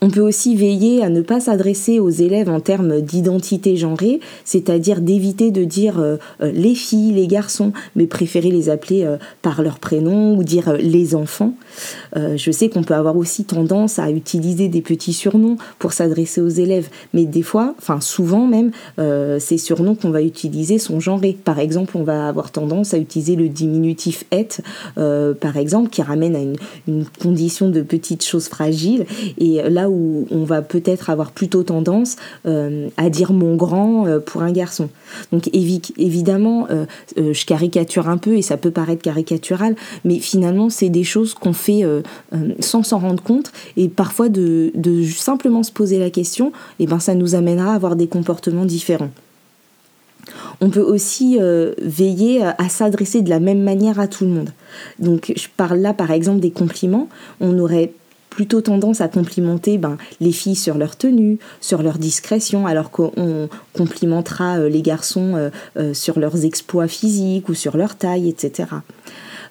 On 0.00 0.10
peut 0.10 0.20
aussi 0.20 0.54
veiller 0.54 1.02
à 1.02 1.08
ne 1.08 1.22
pas 1.22 1.40
s'adresser 1.40 1.98
aux 1.98 2.10
élèves 2.10 2.48
en 2.48 2.60
termes 2.60 3.00
d'identité 3.00 3.76
genrée, 3.76 4.20
c'est-à-dire 4.44 5.00
d'éviter 5.00 5.50
de 5.50 5.64
dire 5.64 5.98
euh, 5.98 6.16
euh, 6.40 6.52
les 6.52 6.76
filles, 6.76 7.12
les 7.12 7.26
garçons, 7.26 7.72
mais 7.96 8.06
préférer 8.06 8.52
les 8.52 8.68
appeler 8.68 9.02
euh, 9.02 9.16
par 9.42 9.60
leur 9.60 9.80
prénom 9.80 10.36
ou 10.36 10.44
dire 10.44 10.74
les 10.74 11.16
enfants. 11.16 11.54
je 12.14 12.50
sais 12.50 12.68
qu'on 12.68 12.82
peut 12.82 12.94
avoir 12.94 13.16
aussi 13.16 13.44
tendance 13.44 13.98
à 13.98 14.10
utiliser 14.10 14.68
des 14.68 14.82
petits 14.82 15.12
surnoms 15.12 15.56
pour 15.78 15.92
s'adresser 15.92 16.40
aux 16.40 16.48
élèves, 16.48 16.88
mais 17.12 17.24
des 17.24 17.42
fois, 17.42 17.74
enfin 17.78 18.00
souvent 18.00 18.46
même, 18.46 18.70
ces 19.38 19.58
surnoms 19.58 19.94
qu'on 19.94 20.10
va 20.10 20.22
utiliser 20.22 20.78
sont 20.78 21.00
genrés. 21.00 21.36
Par 21.44 21.58
exemple, 21.58 21.96
on 21.96 22.02
va 22.02 22.28
avoir 22.28 22.50
tendance 22.50 22.94
à 22.94 22.98
utiliser 22.98 23.36
le 23.36 23.48
diminutif 23.48 24.24
et, 24.32 24.48
par 24.96 25.56
exemple, 25.56 25.90
qui 25.90 26.02
ramène 26.02 26.36
à 26.36 26.40
une, 26.40 27.04
condition 27.20 27.68
de 27.68 27.82
petites 27.82 28.24
choses 28.24 28.48
fragiles. 28.48 29.06
Et 29.38 29.60
là 29.68 29.87
où 29.88 30.26
on 30.30 30.44
va 30.44 30.62
peut-être 30.62 31.10
avoir 31.10 31.32
plutôt 31.32 31.62
tendance 31.62 32.16
euh, 32.46 32.88
à 32.96 33.10
dire 33.10 33.32
mon 33.32 33.56
grand 33.56 34.06
euh, 34.06 34.20
pour 34.20 34.42
un 34.42 34.52
garçon. 34.52 34.88
Donc 35.32 35.50
évidemment, 35.52 36.66
euh, 36.70 36.86
je 37.16 37.46
caricature 37.46 38.08
un 38.08 38.18
peu 38.18 38.36
et 38.36 38.42
ça 38.42 38.56
peut 38.56 38.70
paraître 38.70 39.02
caricatural, 39.02 39.74
mais 40.04 40.18
finalement 40.18 40.70
c'est 40.70 40.88
des 40.88 41.04
choses 41.04 41.34
qu'on 41.34 41.52
fait 41.52 41.82
sans 42.60 42.82
s'en 42.82 42.98
rendre 42.98 43.22
compte 43.22 43.52
et 43.76 43.88
parfois 43.88 44.28
de, 44.28 44.72
simplement 45.16 45.62
se 45.62 45.72
poser 45.72 45.98
la 45.98 46.10
question, 46.10 46.48
et 46.78 46.84
eh 46.84 46.86
ben 46.86 46.98
ça 46.98 47.14
nous 47.14 47.34
amènera 47.34 47.72
à 47.72 47.74
avoir 47.74 47.96
des 47.96 48.06
comportements 48.06 48.64
différents. 48.64 49.10
On 50.60 50.70
peut 50.70 50.82
aussi 50.82 51.38
veiller 51.80 52.42
à 52.42 52.68
s'adresser 52.68 53.22
de 53.22 53.30
la 53.30 53.40
même 53.40 53.62
manière 53.62 54.00
à 54.00 54.08
tout 54.08 54.24
le 54.24 54.30
monde. 54.30 54.50
Donc 54.98 55.32
je 55.34 55.46
parle 55.56 55.78
là 55.78 55.94
par 55.94 56.10
exemple 56.10 56.40
des 56.40 56.50
compliments. 56.50 57.08
On 57.40 57.58
aurait 57.58 57.92
plutôt 58.38 58.60
tendance 58.60 59.00
à 59.00 59.08
complimenter 59.08 59.78
ben, 59.78 59.96
les 60.20 60.30
filles 60.30 60.54
sur 60.54 60.78
leur 60.78 60.94
tenue, 60.94 61.40
sur 61.60 61.82
leur 61.82 61.98
discrétion, 61.98 62.68
alors 62.68 62.92
qu'on 62.92 63.48
complimentera 63.72 64.58
euh, 64.58 64.68
les 64.68 64.80
garçons 64.80 65.34
euh, 65.34 65.50
euh, 65.76 65.92
sur 65.92 66.20
leurs 66.20 66.44
exploits 66.44 66.86
physiques 66.86 67.48
ou 67.48 67.54
sur 67.54 67.76
leur 67.76 67.96
taille, 67.96 68.28
etc. 68.28 68.68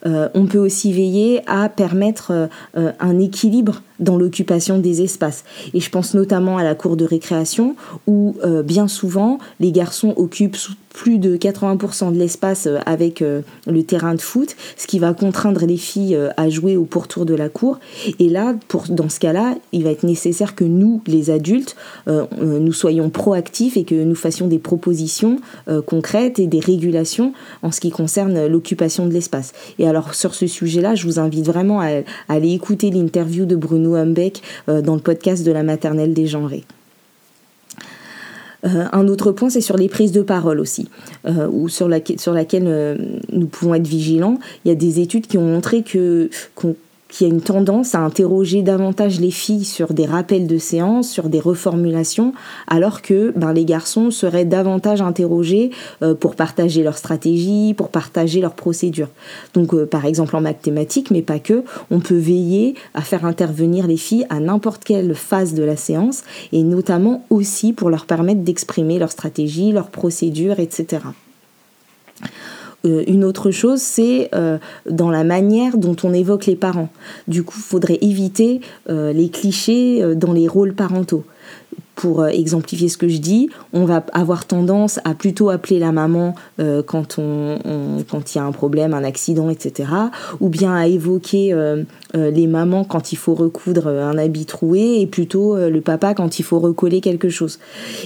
on 0.05 0.45
peut 0.45 0.57
aussi 0.57 0.93
veiller 0.93 1.41
à 1.47 1.67
permettre 1.67 2.49
un 2.75 3.19
équilibre 3.19 3.81
dans 3.99 4.17
l'occupation 4.17 4.77
des 4.79 5.01
espaces. 5.01 5.43
Et 5.73 5.79
je 5.79 5.89
pense 5.89 6.13
notamment 6.13 6.57
à 6.57 6.63
la 6.63 6.75
cour 6.75 6.97
de 6.97 7.05
récréation 7.05 7.75
où 8.05 8.35
euh, 8.43 8.63
bien 8.63 8.87
souvent 8.87 9.39
les 9.59 9.71
garçons 9.71 10.13
occupent 10.17 10.57
plus 10.89 11.19
de 11.19 11.37
80% 11.37 12.11
de 12.11 12.17
l'espace 12.17 12.65
euh, 12.65 12.79
avec 12.87 13.21
euh, 13.21 13.41
le 13.67 13.83
terrain 13.83 14.15
de 14.15 14.21
foot, 14.21 14.55
ce 14.77 14.87
qui 14.87 14.97
va 14.97 15.13
contraindre 15.13 15.65
les 15.65 15.77
filles 15.77 16.17
à 16.37 16.49
jouer 16.49 16.75
au 16.75 16.85
pourtour 16.85 17.25
de 17.25 17.35
la 17.35 17.49
cour. 17.49 17.79
Et 18.19 18.29
là, 18.29 18.55
pour, 18.67 18.85
dans 18.89 19.09
ce 19.09 19.19
cas-là, 19.19 19.55
il 19.71 19.83
va 19.83 19.91
être 19.91 20.03
nécessaire 20.03 20.55
que 20.55 20.63
nous, 20.63 21.01
les 21.07 21.29
adultes, 21.29 21.75
nous 22.07 22.73
soyons 22.73 23.09
proactifs 23.09 23.77
et 23.77 23.83
que 23.83 23.95
nous 23.95 24.15
fassions 24.15 24.47
des 24.47 24.59
propositions 24.59 25.39
concrètes 25.85 26.39
et 26.39 26.47
des 26.47 26.59
régulations 26.59 27.33
en 27.61 27.71
ce 27.71 27.79
qui 27.79 27.91
concerne 27.91 28.47
l'occupation 28.47 29.05
de 29.05 29.13
l'espace. 29.13 29.53
Et 29.79 29.87
alors 29.87 30.13
sur 30.13 30.33
ce 30.33 30.47
sujet-là, 30.47 30.95
je 30.95 31.05
vous 31.05 31.19
invite 31.19 31.45
vraiment 31.45 31.81
à 31.81 32.01
aller 32.29 32.53
écouter 32.53 32.89
l'interview 32.89 33.45
de 33.45 33.55
Bruno 33.55 33.86
Euh, 33.95 34.81
dans 34.81 34.95
le 34.95 35.01
podcast 35.01 35.45
de 35.45 35.51
la 35.51 35.63
maternelle 35.63 36.13
dégenrée. 36.13 36.63
Euh, 38.65 38.85
un 38.91 39.07
autre 39.07 39.31
point, 39.31 39.49
c'est 39.49 39.61
sur 39.61 39.77
les 39.77 39.87
prises 39.87 40.11
de 40.11 40.21
parole 40.21 40.59
aussi, 40.59 40.89
euh, 41.25 41.67
sur 41.67 41.87
laquelle 41.87 42.97
nous 43.31 43.47
pouvons 43.47 43.75
être 43.75 43.87
vigilants. 43.87 44.39
Il 44.65 44.69
y 44.69 44.71
a 44.71 44.75
des 44.75 44.99
études 44.99 45.27
qui 45.27 45.37
ont 45.37 45.45
montré 45.45 45.83
que 45.83 46.29
qui 47.09 47.25
a 47.25 47.27
une 47.27 47.41
tendance 47.41 47.95
à 47.95 47.99
interroger 47.99 48.61
davantage 48.61 49.19
les 49.19 49.31
filles 49.31 49.65
sur 49.65 49.93
des 49.93 50.05
rappels 50.05 50.47
de 50.47 50.57
séance, 50.57 51.09
sur 51.09 51.29
des 51.29 51.39
reformulations, 51.39 52.33
alors 52.67 53.01
que 53.01 53.33
ben, 53.35 53.53
les 53.53 53.65
garçons 53.65 54.11
seraient 54.11 54.45
davantage 54.45 55.01
interrogés 55.01 55.71
euh, 56.01 56.15
pour 56.15 56.35
partager 56.35 56.83
leur 56.83 56.97
stratégie, 56.97 57.73
pour 57.75 57.89
partager 57.89 58.41
leurs 58.41 58.55
procédures. 58.55 59.09
Donc 59.53 59.73
euh, 59.73 59.85
par 59.85 60.05
exemple 60.05 60.35
en 60.35 60.41
mathématiques, 60.41 61.11
mais 61.11 61.21
pas 61.21 61.39
que, 61.39 61.63
on 61.91 61.99
peut 61.99 62.17
veiller 62.17 62.75
à 62.93 63.01
faire 63.01 63.25
intervenir 63.25 63.87
les 63.87 63.97
filles 63.97 64.25
à 64.29 64.39
n'importe 64.39 64.83
quelle 64.83 65.15
phase 65.15 65.53
de 65.53 65.63
la 65.63 65.75
séance, 65.75 66.23
et 66.51 66.63
notamment 66.63 67.23
aussi 67.29 67.73
pour 67.73 67.89
leur 67.89 68.05
permettre 68.05 68.41
d'exprimer 68.41 68.99
leur 68.99 69.11
stratégie, 69.11 69.71
leurs 69.71 69.89
procédures, 69.89 70.59
etc. 70.59 70.99
Euh, 72.87 73.03
une 73.07 73.23
autre 73.23 73.51
chose, 73.51 73.81
c'est 73.81 74.29
euh, 74.33 74.57
dans 74.89 75.09
la 75.09 75.23
manière 75.23 75.77
dont 75.77 75.95
on 76.03 76.13
évoque 76.13 76.45
les 76.45 76.55
parents. 76.55 76.89
Du 77.27 77.43
coup, 77.43 77.55
il 77.57 77.63
faudrait 77.63 77.99
éviter 78.01 78.61
euh, 78.89 79.13
les 79.13 79.29
clichés 79.29 80.15
dans 80.15 80.33
les 80.33 80.47
rôles 80.47 80.73
parentaux 80.73 81.23
pour 81.97 82.21
euh, 82.21 82.27
exemplifier 82.27 82.89
ce 82.89 82.97
que 82.97 83.09
je 83.09 83.17
dis, 83.17 83.49
on 83.73 83.83
va 83.83 84.05
avoir 84.13 84.45
tendance 84.45 84.99
à 85.03 85.15
plutôt 85.15 85.49
appeler 85.49 85.79
la 85.79 85.91
maman 85.91 86.35
euh, 86.59 86.83
quand 86.83 87.17
on, 87.17 87.57
il 87.67 88.35
y 88.35 88.37
a 88.37 88.43
un 88.43 88.51
problème, 88.51 88.93
un 88.93 89.03
accident, 89.03 89.49
etc. 89.49 89.89
Ou 90.39 90.49
bien 90.49 90.75
à 90.75 90.85
évoquer 90.85 91.53
euh, 91.53 91.83
les 92.13 92.45
mamans 92.45 92.83
quand 92.83 93.11
il 93.11 93.15
faut 93.15 93.33
recoudre 93.33 93.87
un 93.87 94.17
habit 94.17 94.45
troué 94.45 95.01
et 95.01 95.07
plutôt 95.07 95.57
le 95.57 95.81
papa 95.81 96.13
quand 96.13 96.39
il 96.39 96.43
faut 96.43 96.59
recoller 96.59 97.01
quelque 97.01 97.29
chose. 97.29 97.57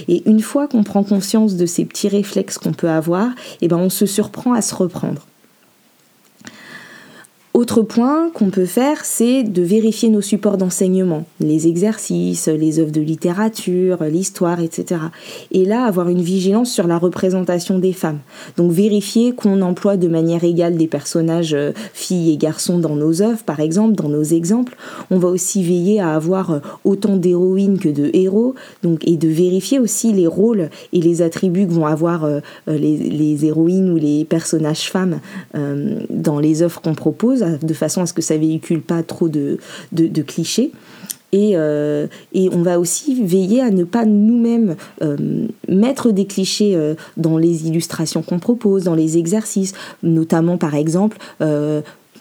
Et 0.08 0.22
une 0.28 0.40
fois 0.40 0.68
qu'on 0.68 0.84
prend 0.84 1.04
conscience 1.04 1.56
de 1.56 1.66
ces 1.66 1.84
petits 1.84 2.08
réflexes 2.08 2.56
qu'on 2.56 2.72
peut 2.72 2.88
avoir, 2.88 3.28
et 3.28 3.66
eh 3.66 3.68
ben 3.68 3.76
on 3.76 3.90
se 3.90 4.06
surprend 4.06 4.54
à 4.54 4.62
se 4.62 4.74
reprendre. 4.74 5.26
Autre 7.54 7.82
point 7.82 8.30
qu'on 8.30 8.48
peut 8.48 8.64
faire, 8.64 9.04
c'est 9.04 9.42
de 9.42 9.60
vérifier 9.60 10.08
nos 10.08 10.22
supports 10.22 10.56
d'enseignement, 10.56 11.26
les 11.38 11.68
exercices, 11.68 12.48
les 12.48 12.78
œuvres 12.78 12.92
de 12.92 13.02
littérature, 13.02 14.04
l'histoire, 14.04 14.60
etc. 14.60 15.02
Et 15.50 15.66
là, 15.66 15.84
avoir 15.84 16.08
une 16.08 16.22
vigilance 16.22 16.72
sur 16.72 16.86
la 16.86 16.96
représentation 16.96 17.78
des 17.78 17.92
femmes. 17.92 18.20
Donc 18.56 18.72
vérifier 18.72 19.34
qu'on 19.34 19.60
emploie 19.60 19.98
de 19.98 20.08
manière 20.08 20.44
égale 20.44 20.78
des 20.78 20.86
personnages 20.86 21.52
euh, 21.52 21.72
filles 21.92 22.32
et 22.32 22.38
garçons 22.38 22.78
dans 22.78 22.96
nos 22.96 23.20
œuvres, 23.20 23.42
par 23.44 23.60
exemple, 23.60 23.96
dans 23.96 24.08
nos 24.08 24.22
exemples. 24.22 24.74
On 25.10 25.18
va 25.18 25.28
aussi 25.28 25.62
veiller 25.62 26.00
à 26.00 26.14
avoir 26.14 26.52
euh, 26.52 26.60
autant 26.84 27.18
d'héroïnes 27.18 27.78
que 27.78 27.90
de 27.90 28.08
héros, 28.14 28.54
donc 28.82 29.06
et 29.06 29.18
de 29.18 29.28
vérifier 29.28 29.78
aussi 29.78 30.14
les 30.14 30.26
rôles 30.26 30.70
et 30.94 31.02
les 31.02 31.20
attributs 31.20 31.66
que 31.66 31.72
vont 31.72 31.86
avoir 31.86 32.24
euh, 32.24 32.40
les, 32.66 33.44
héroïnes 33.44 33.90
ou 33.90 33.96
les 33.96 34.24
personnages 34.24 34.90
femmes 34.90 35.20
dans 36.10 36.38
les 36.38 36.62
œuvres 36.62 36.80
qu'on 36.80 36.94
propose 36.94 37.41
de 37.42 37.74
façon 37.74 38.02
à 38.02 38.06
ce 38.06 38.12
que 38.12 38.22
ça 38.22 38.36
véhicule 38.36 38.82
pas 38.82 39.02
trop 39.02 39.28
de, 39.28 39.58
clichés. 40.26 40.72
Et, 41.34 41.52
euh, 41.54 42.08
et, 42.34 42.50
on 42.52 42.60
va 42.60 42.78
aussi 42.78 43.24
veiller 43.24 43.62
à 43.62 43.70
ne 43.70 43.84
pas 43.84 44.04
nous-mêmes 44.04 44.76
euh, 45.00 45.46
mettre 45.66 46.10
des 46.10 46.26
clichés 46.26 46.76
euh, 46.76 46.94
dans 47.16 47.38
les 47.38 47.66
illustrations 47.68 48.20
qu'on 48.20 48.38
propose, 48.38 48.84
dans 48.84 48.94
les 48.94 49.16
exercices, 49.16 49.72
notamment 50.02 50.58
par 50.58 50.74
exemple 50.74 51.16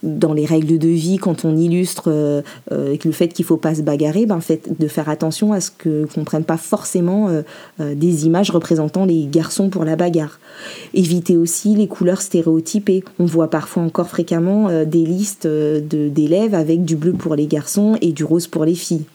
dans 0.04 0.34
les 0.34 0.46
règles 0.46 0.78
de 0.78 0.88
vie, 0.88 1.18
quand 1.18 1.46
on 1.46 1.56
illustre 1.56 2.06
euh, 2.08 2.42
avec 2.70 3.06
le 3.06 3.12
fait 3.12 3.30
qu'il 3.30 3.44
ne 3.44 3.48
faut 3.48 3.58
pas 3.58 3.76
se 3.76 3.82
bagarrer, 3.82 4.26
ben, 4.26 4.40
de 4.80 4.88
faire 4.88 5.10
attention 5.10 5.54
à 5.54 5.62
ce 5.62 5.72
qu'on 5.72 6.20
ne 6.20 6.26
prenne 6.26 6.44
pas 6.44 6.58
forcément 6.58 7.30
des 7.80 8.26
images 8.26 8.52
représentant 8.52 9.06
les 9.06 9.26
garçons 9.26 9.70
pour 9.70 9.86
la 9.86 9.96
bagarre. 9.96 10.40
Éviter 10.94 11.38
aussi 11.38 11.76
les 11.76 11.88
couleurs 11.88 12.22
stéréotypées. 12.22 13.04
On 13.20 13.26
voit 13.26 13.50
parfois 13.50 13.84
encore 13.84 14.08
fréquemment 14.08 14.70
des 14.86 15.06
listes 15.06 15.48
d'élèves 15.48 16.56
avec 16.56 16.86
du 16.86 16.96
bleu 16.96 17.14
pour 17.14 17.36
les 17.36 17.48
garçons 17.48 17.98
et 18.02 18.12
du 18.12 18.24
rose 18.24 18.48
pour 18.48 18.66
les 18.66 18.76
filles. 18.76 19.06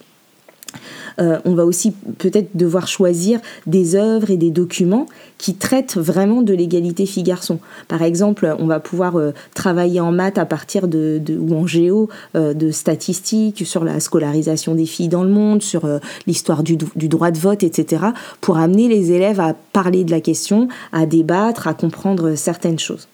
Euh, 1.20 1.38
on 1.44 1.54
va 1.54 1.64
aussi 1.64 1.92
peut-être 2.18 2.56
devoir 2.56 2.88
choisir 2.88 3.40
des 3.66 3.94
œuvres 3.94 4.30
et 4.30 4.36
des 4.36 4.50
documents 4.50 5.06
qui 5.38 5.54
traitent 5.54 5.96
vraiment 5.96 6.42
de 6.42 6.52
l'égalité 6.52 7.06
filles-garçons. 7.06 7.58
Par 7.88 8.02
exemple, 8.02 8.54
on 8.58 8.66
va 8.66 8.80
pouvoir 8.80 9.16
euh, 9.16 9.32
travailler 9.54 10.00
en 10.00 10.12
maths 10.12 10.38
à 10.38 10.46
partir 10.46 10.88
de, 10.88 11.20
ou 11.38 11.54
en 11.54 11.66
géo 11.66 12.08
euh, 12.34 12.54
de 12.54 12.70
statistiques 12.70 13.66
sur 13.66 13.84
la 13.84 14.00
scolarisation 14.00 14.74
des 14.74 14.86
filles 14.86 15.08
dans 15.08 15.24
le 15.24 15.30
monde, 15.30 15.62
sur 15.62 15.88
l'histoire 16.26 16.62
du, 16.62 16.76
du, 16.76 17.08
droit 17.08 17.30
de 17.30 17.38
vote, 17.38 17.62
etc., 17.62 18.06
pour 18.40 18.58
amener 18.58 18.88
les 18.88 19.12
élèves 19.12 19.40
à 19.40 19.54
parler 19.72 20.04
de 20.04 20.10
la 20.10 20.20
question, 20.20 20.68
à 20.92 21.06
débattre, 21.06 21.68
à 21.68 21.74
comprendre 21.74 22.34
certaines 22.34 22.78
choses. 22.78 23.08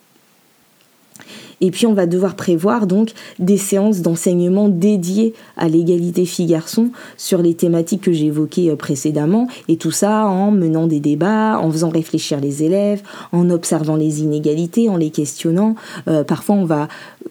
Et 1.62 1.70
puis 1.70 1.86
on 1.86 1.94
va 1.94 2.06
devoir 2.06 2.34
prévoir 2.34 2.86
donc 2.86 3.12
des 3.38 3.56
séances 3.56 4.02
d'enseignement 4.02 4.68
dédiées 4.68 5.32
à 5.56 5.68
l'égalité 5.68 6.26
filles-garçons 6.26 6.90
sur 7.16 7.40
les 7.40 7.54
thématiques 7.54 8.02
que 8.02 8.12
j'ai 8.12 8.26
évoquées 8.26 8.70
euh, 8.70 8.76
précédemment. 8.76 9.46
Et 9.68 9.76
tout 9.76 9.92
ça 9.92 10.26
en 10.26 10.50
menant 10.50 10.86
des 10.86 11.00
débats, 11.00 11.58
en 11.58 11.70
faisant 11.70 11.88
réfléchir 11.88 12.40
les 12.40 12.64
élèves, 12.64 13.02
en 13.30 13.48
observant 13.48 13.96
les 13.96 14.22
inégalités, 14.22 14.88
en 14.88 14.96
les 14.96 15.10
questionnant. 15.10 15.76
Euh, 16.08 16.24
parfois 16.24 16.56
on 16.56 16.64
va 16.64 16.88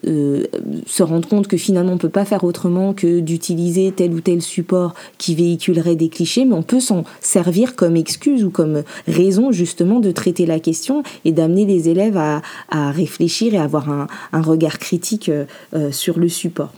euh, 0.07 0.45
se 0.87 1.03
rendre 1.03 1.27
compte 1.27 1.47
que 1.47 1.57
finalement 1.57 1.93
on 1.93 1.97
peut 1.97 2.09
pas 2.09 2.25
faire 2.25 2.45
autrement 2.45 2.93
que 2.93 3.19
d'utiliser 3.19 3.91
tel 3.93 4.13
ou 4.13 4.21
tel 4.21 4.41
support 4.41 4.93
qui 5.17 5.35
véhiculerait 5.35 5.97
des 5.97 6.07
clichés, 6.07 6.45
mais 6.45 6.55
on 6.55 6.63
peut 6.63 6.79
s'en 6.79 7.03
servir 7.19 7.75
comme 7.75 7.97
excuse 7.97 8.45
ou 8.45 8.49
comme 8.49 8.83
raison 9.07 9.51
justement 9.51 9.99
de 9.99 10.11
traiter 10.11 10.45
la 10.45 10.61
question 10.61 11.03
et 11.25 11.33
d'amener 11.33 11.65
les 11.65 11.89
élèves 11.89 12.15
à, 12.15 12.41
à 12.69 12.91
réfléchir 12.91 13.53
et 13.53 13.57
à 13.57 13.63
avoir 13.63 13.89
un, 13.89 14.07
un 14.33 14.41
regard 14.41 14.79
critique 14.79 15.29
euh, 15.29 15.45
euh, 15.73 15.91
sur 15.91 16.19
le 16.19 16.29
support. 16.29 16.73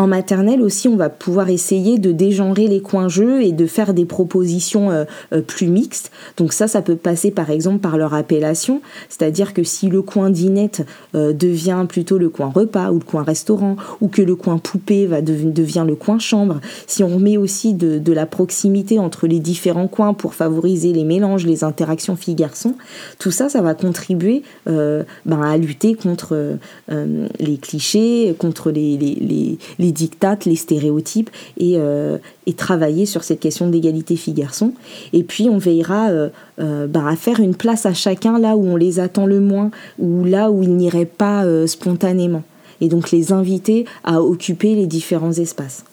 En 0.00 0.06
maternelle 0.06 0.62
aussi, 0.62 0.88
on 0.88 0.96
va 0.96 1.10
pouvoir 1.10 1.50
essayer 1.50 1.98
de 1.98 2.10
dégenrer 2.10 2.68
les 2.68 2.80
coins 2.80 3.10
jeux 3.10 3.42
et 3.42 3.52
de 3.52 3.66
faire 3.66 3.92
des 3.92 4.06
propositions 4.06 4.90
euh, 4.90 5.04
euh, 5.34 5.42
plus 5.42 5.66
mixtes. 5.66 6.10
Donc 6.38 6.54
ça, 6.54 6.68
ça 6.68 6.80
peut 6.80 6.96
passer 6.96 7.30
par 7.30 7.50
exemple 7.50 7.80
par 7.80 7.98
leur 7.98 8.14
appellation, 8.14 8.80
c'est-à-dire 9.10 9.52
que 9.52 9.62
si 9.62 9.90
le 9.90 10.00
coin 10.00 10.30
dinette 10.30 10.86
euh, 11.14 11.34
devient 11.34 11.84
plutôt 11.86 12.16
le 12.16 12.30
coin 12.30 12.46
repas 12.46 12.92
ou 12.92 12.94
le 12.94 13.04
coin 13.04 13.22
restaurant, 13.22 13.76
ou 14.00 14.08
que 14.08 14.22
le 14.22 14.36
coin 14.36 14.56
poupée 14.56 15.04
va 15.04 15.20
devient 15.20 15.84
le 15.86 15.96
coin 15.96 16.18
chambre, 16.18 16.62
si 16.86 17.04
on 17.04 17.08
remet 17.08 17.36
aussi 17.36 17.74
de, 17.74 18.00
la 18.10 18.24
proximité 18.24 18.98
entre 18.98 19.26
les 19.26 19.38
différents 19.38 19.86
coins 19.86 20.14
pour 20.14 20.32
favoriser 20.32 20.94
les 20.94 21.04
mélanges, 21.04 21.44
les 21.44 21.62
interactions 21.62 22.16
filles-garçons, 22.16 22.74
tout 23.18 23.30
ça, 23.30 23.50
ça 23.50 23.60
va 23.60 23.74
contribuer 23.74 24.42
ben, 24.66 25.04
à 25.42 25.56
lutter 25.58 25.94
contre 25.94 26.56
les 26.88 27.58
clichés, 27.58 28.34
contre 28.38 28.70
les, 28.70 29.58
dictates, 29.92 30.44
les 30.44 30.56
stéréotypes 30.56 31.30
euh, 31.60 32.18
et, 32.46 32.52
travailler 32.52 33.06
sur 33.06 33.24
cette 33.24 33.40
question 33.40 33.68
d'égalité 33.68 34.16
filles-garçons. 34.16 34.72
Et 35.12 35.22
puis 35.22 35.48
on 35.48 35.58
veillera 35.58 36.10
euh, 36.10 36.28
euh, 36.60 36.86
bah, 36.86 37.06
à 37.06 37.16
faire 37.16 37.40
une 37.40 37.54
place 37.54 37.86
à 37.86 37.94
chacun 37.94 38.38
là 38.38 38.56
où 38.56 38.66
on 38.66 38.76
les 38.76 39.00
attend 39.00 39.26
le 39.26 39.40
moins 39.40 39.70
ou 39.98 40.24
là 40.24 40.50
où 40.50 40.62
ils 40.62 40.76
n'iraient 40.76 41.04
pas 41.06 41.44
spontanément. 41.66 42.42
Et 42.80 42.88
donc 42.88 43.10
les 43.10 43.32
inviter 43.32 43.84
à 44.04 44.22
occuper 44.22 44.74
les 44.74 44.86
différents 44.86 45.32
espaces. 45.32 45.84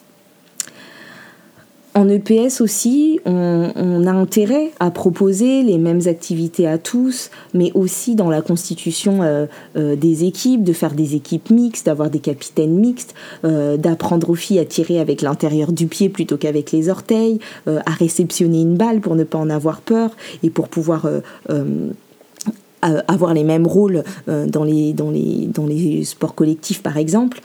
En 1.98 2.10
EPS 2.10 2.62
aussi, 2.62 3.20
on, 3.26 4.06
a 4.06 4.12
intérêt 4.12 4.70
à 4.80 4.92
proposer 4.92 5.64
les 5.64 5.80
mêmes 5.80 6.02
activités 6.06 6.68
à 6.68 6.78
tous, 6.78 7.32
mais 7.56 7.72
aussi 7.74 8.14
dans 8.14 8.30
la 8.30 8.44
constitution 8.44 9.24
euh, 9.24 9.48
euh, 9.78 9.96
des 9.96 10.24
équipes, 10.24 10.64
de 10.64 10.74
faire 10.74 10.94
des 10.94 11.16
équipes 11.16 11.50
mixtes, 11.50 11.88
d'avoir 11.88 12.12
des 12.12 12.20
capitaines 12.20 12.76
mixtes, 12.76 13.16
euh, 13.46 13.78
d'apprendre 13.78 14.30
aux 14.30 14.36
filles 14.36 14.60
à 14.60 14.66
tirer 14.66 15.00
avec 15.00 15.24
l'intérieur 15.24 15.72
du 15.72 15.88
pied 15.88 16.10
plutôt 16.10 16.38
qu'avec 16.38 16.72
les 16.72 16.88
orteils, 16.88 17.40
à 17.66 17.92
réceptionner 17.92 18.62
une 18.62 18.78
balle 18.78 19.02
pour 19.02 19.16
ne 19.16 19.24
pas 19.24 19.40
en 19.40 19.50
avoir 19.50 19.82
peur 19.82 20.16
et 20.44 20.52
pour 20.52 20.68
pouvoir 20.68 21.10
avoir 22.82 23.34
les 23.34 23.44
mêmes 23.44 23.66
rôles 23.66 24.04
dans, 24.28 24.64
les, 24.64 26.04
sports 26.04 26.36
collectifs 26.36 26.84
par 26.84 26.98
exemple. 26.98 27.42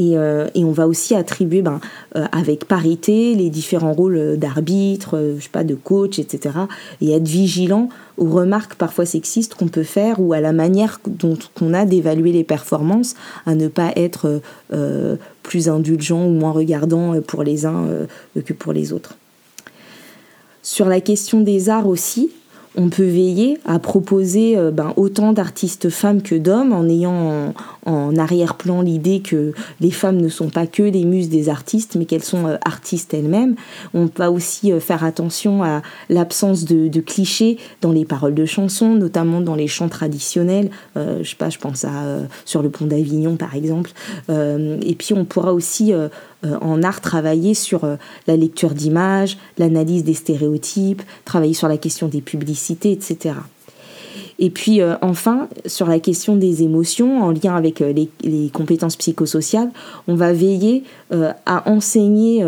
Euh, 0.00 0.48
et, 0.54 0.64
on 0.64 0.72
va 0.72 0.88
aussi 0.88 1.14
attribuer 1.14 1.62
ben, 1.62 1.80
euh, 2.16 2.24
avec 2.32 2.64
parité 2.64 3.34
les 3.34 3.50
différents 3.50 3.92
rôles 3.92 4.36
d'arbitre, 4.36 5.16
euh, 5.16 5.36
je 5.38 5.44
sais 5.44 5.50
pas, 5.50 5.64
de 5.64 5.74
coach, 5.74 6.18
etc. 6.18 6.56
Et 7.00 7.12
être 7.12 7.28
vigilant 7.28 7.88
aux 8.16 8.28
remarques 8.28 8.74
parfois 8.74 9.06
sexistes 9.06 9.54
qu'on 9.54 9.68
peut 9.68 9.82
faire 9.82 10.20
ou 10.20 10.32
à 10.32 10.40
la 10.40 10.52
manière 10.52 11.00
dont 11.06 11.38
on 11.60 11.74
a 11.74 11.84
d'évaluer 11.84 12.32
les 12.32 12.44
performances, 12.44 13.14
à 13.46 13.54
ne 13.54 13.68
pas 13.68 13.92
être 13.96 14.40
plus 15.42 15.68
indulgent 15.68 16.24
ou 16.24 16.30
moins 16.30 16.52
regardant 16.52 17.20
pour 17.22 17.42
les 17.42 17.66
uns 17.66 17.86
que 18.34 18.52
pour 18.52 18.72
les 18.72 18.92
autres. 18.92 19.16
Sur 20.62 20.86
la 20.86 21.00
question 21.00 21.40
des 21.40 21.68
arts 21.68 21.88
aussi, 21.88 22.30
on 22.76 22.88
peut 22.88 23.04
veiller 23.04 23.58
à 23.64 23.78
proposer 23.78 24.56
euh, 24.56 24.70
ben, 24.70 24.92
autant 24.96 25.32
d'artistes 25.32 25.90
femmes 25.90 26.22
que 26.22 26.34
d'hommes 26.34 26.72
en 26.72 26.88
ayant 26.88 27.54
en, 27.86 28.16
arrière-plan 28.16 28.80
l'idée 28.80 29.20
que 29.20 29.52
les 29.80 29.90
femmes 29.90 30.20
ne 30.20 30.28
sont 30.28 30.48
pas 30.48 30.66
que 30.66 30.82
les 30.82 31.04
muses 31.04 31.28
des 31.28 31.48
artistes, 31.48 31.96
mais 31.96 32.04
qu'elles 32.04 32.24
sont 32.24 32.46
euh, 32.46 32.56
artistes 32.64 33.14
elles-mêmes. 33.14 33.54
On 33.92 34.08
va 34.16 34.30
aussi 34.30 34.72
euh, 34.72 34.80
faire 34.80 35.04
attention 35.04 35.62
à 35.62 35.82
l'absence 36.08 36.64
de, 36.64 37.00
clichés 37.00 37.58
dans 37.80 37.92
les 37.92 38.04
paroles 38.04 38.34
de 38.34 38.44
chansons, 38.44 38.94
notamment 38.94 39.40
dans 39.40 39.54
les 39.54 39.66
chants 39.66 39.88
traditionnels. 39.88 40.70
je 40.96 41.22
sais 41.22 41.36
pas, 41.36 41.50
je 41.50 41.58
pense 41.58 41.84
à 41.84 42.18
Sur 42.44 42.62
le 42.62 42.70
pont 42.70 42.86
d'Avignon 42.86 43.36
par 43.36 43.54
exemple. 43.54 43.90
et 44.28 44.94
puis 44.94 45.12
on 45.12 45.24
pourra 45.24 45.52
aussi 45.52 45.92
euh, 45.92 46.08
en 46.60 46.82
art 46.82 47.00
travailler 47.00 47.54
sur 47.54 47.84
euh, 47.84 47.96
la 48.26 48.36
lecture 48.36 48.70
d'images, 48.70 49.38
l'analyse 49.58 50.04
des 50.04 50.14
stéréotypes, 50.14 51.02
travailler 51.24 51.54
sur 51.54 51.68
la 51.68 51.76
question 51.76 52.08
des 52.08 52.20
publicités, 52.20 52.92
etc. 52.92 53.34
Et 54.38 54.50
puis 54.50 54.80
euh, 54.80 54.94
enfin, 55.02 55.48
sur 55.66 55.86
la 55.86 56.00
question 56.00 56.36
des 56.36 56.62
émotions, 56.62 57.22
en 57.22 57.30
lien 57.30 57.54
avec 57.54 57.80
les, 57.80 58.08
compétences 58.52 58.96
psychosociales, 58.96 59.70
on 60.08 60.14
va 60.14 60.32
veiller 60.32 60.84
à 61.46 61.70
enseigner 61.70 62.44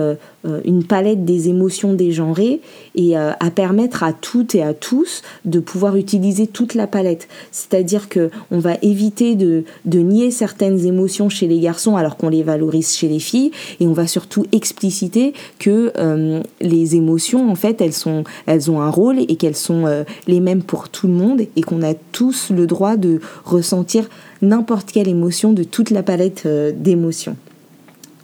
une 0.65 0.85
palette 0.85 1.25
des 1.25 1.49
émotions 1.49 1.93
dégenrées 1.95 2.61
et 2.95 3.17
à 3.17 3.51
permettre 3.55 4.03
à 4.03 4.13
toutes 4.13 4.55
et 4.55 4.63
à 4.63 4.75
tous 4.75 5.23
de 5.45 5.61
pouvoir 5.61 5.97
utiliser 5.97 6.47
toute 6.47 6.75
la 6.75 6.87
palette. 6.87 7.29
C'est-à-dire 7.53 8.09
que 8.09 8.31
on 8.51 8.59
va 8.59 8.75
éviter 8.83 9.35
de, 9.35 9.65
nier 9.85 10.31
certaines 10.31 10.85
émotions 10.85 11.29
chez 11.29 11.47
les 11.47 11.61
garçons 11.61 11.97
alors 11.97 12.17
qu'on 12.17 12.29
les 12.29 12.43
valorise 12.43 12.95
chez 12.95 13.09
les 13.09 13.19
filles 13.19 13.51
et 13.81 13.87
on 13.87 13.93
va 13.93 14.07
surtout 14.07 14.47
expliciter 14.53 15.33
que 15.59 15.93
euh, 15.97 16.43
les 16.61 16.97
émotions 16.97 17.51
en 17.51 17.55
fait 17.55 17.81
elles 17.81 17.93
sont 17.93 18.25
elles 18.47 18.71
ont 18.71 18.81
un 18.81 18.91
rôle 18.91 19.19
et 19.21 19.37
qu'elles 19.37 19.57
sont 19.57 19.87
euh, 19.87 20.05
les 20.27 20.41
mêmes 20.41 20.63
pour 20.63 20.89
tout 20.89 21.07
le 21.07 21.15
monde 21.15 21.41
et 21.41 21.61
qu'on 21.63 21.76
a 21.83 21.95
tous 21.95 22.51
le 22.51 22.67
droit 22.67 22.97
de 22.97 23.21
ressentir 23.45 24.09
n'importe 24.43 24.93
quelle 24.93 25.09
émotion 25.09 25.53
de 25.53 25.63
toute 25.65 25.91
la 25.91 26.03
palette 26.03 26.45
euh, 26.47 26.73
d'émotions. 26.75 27.37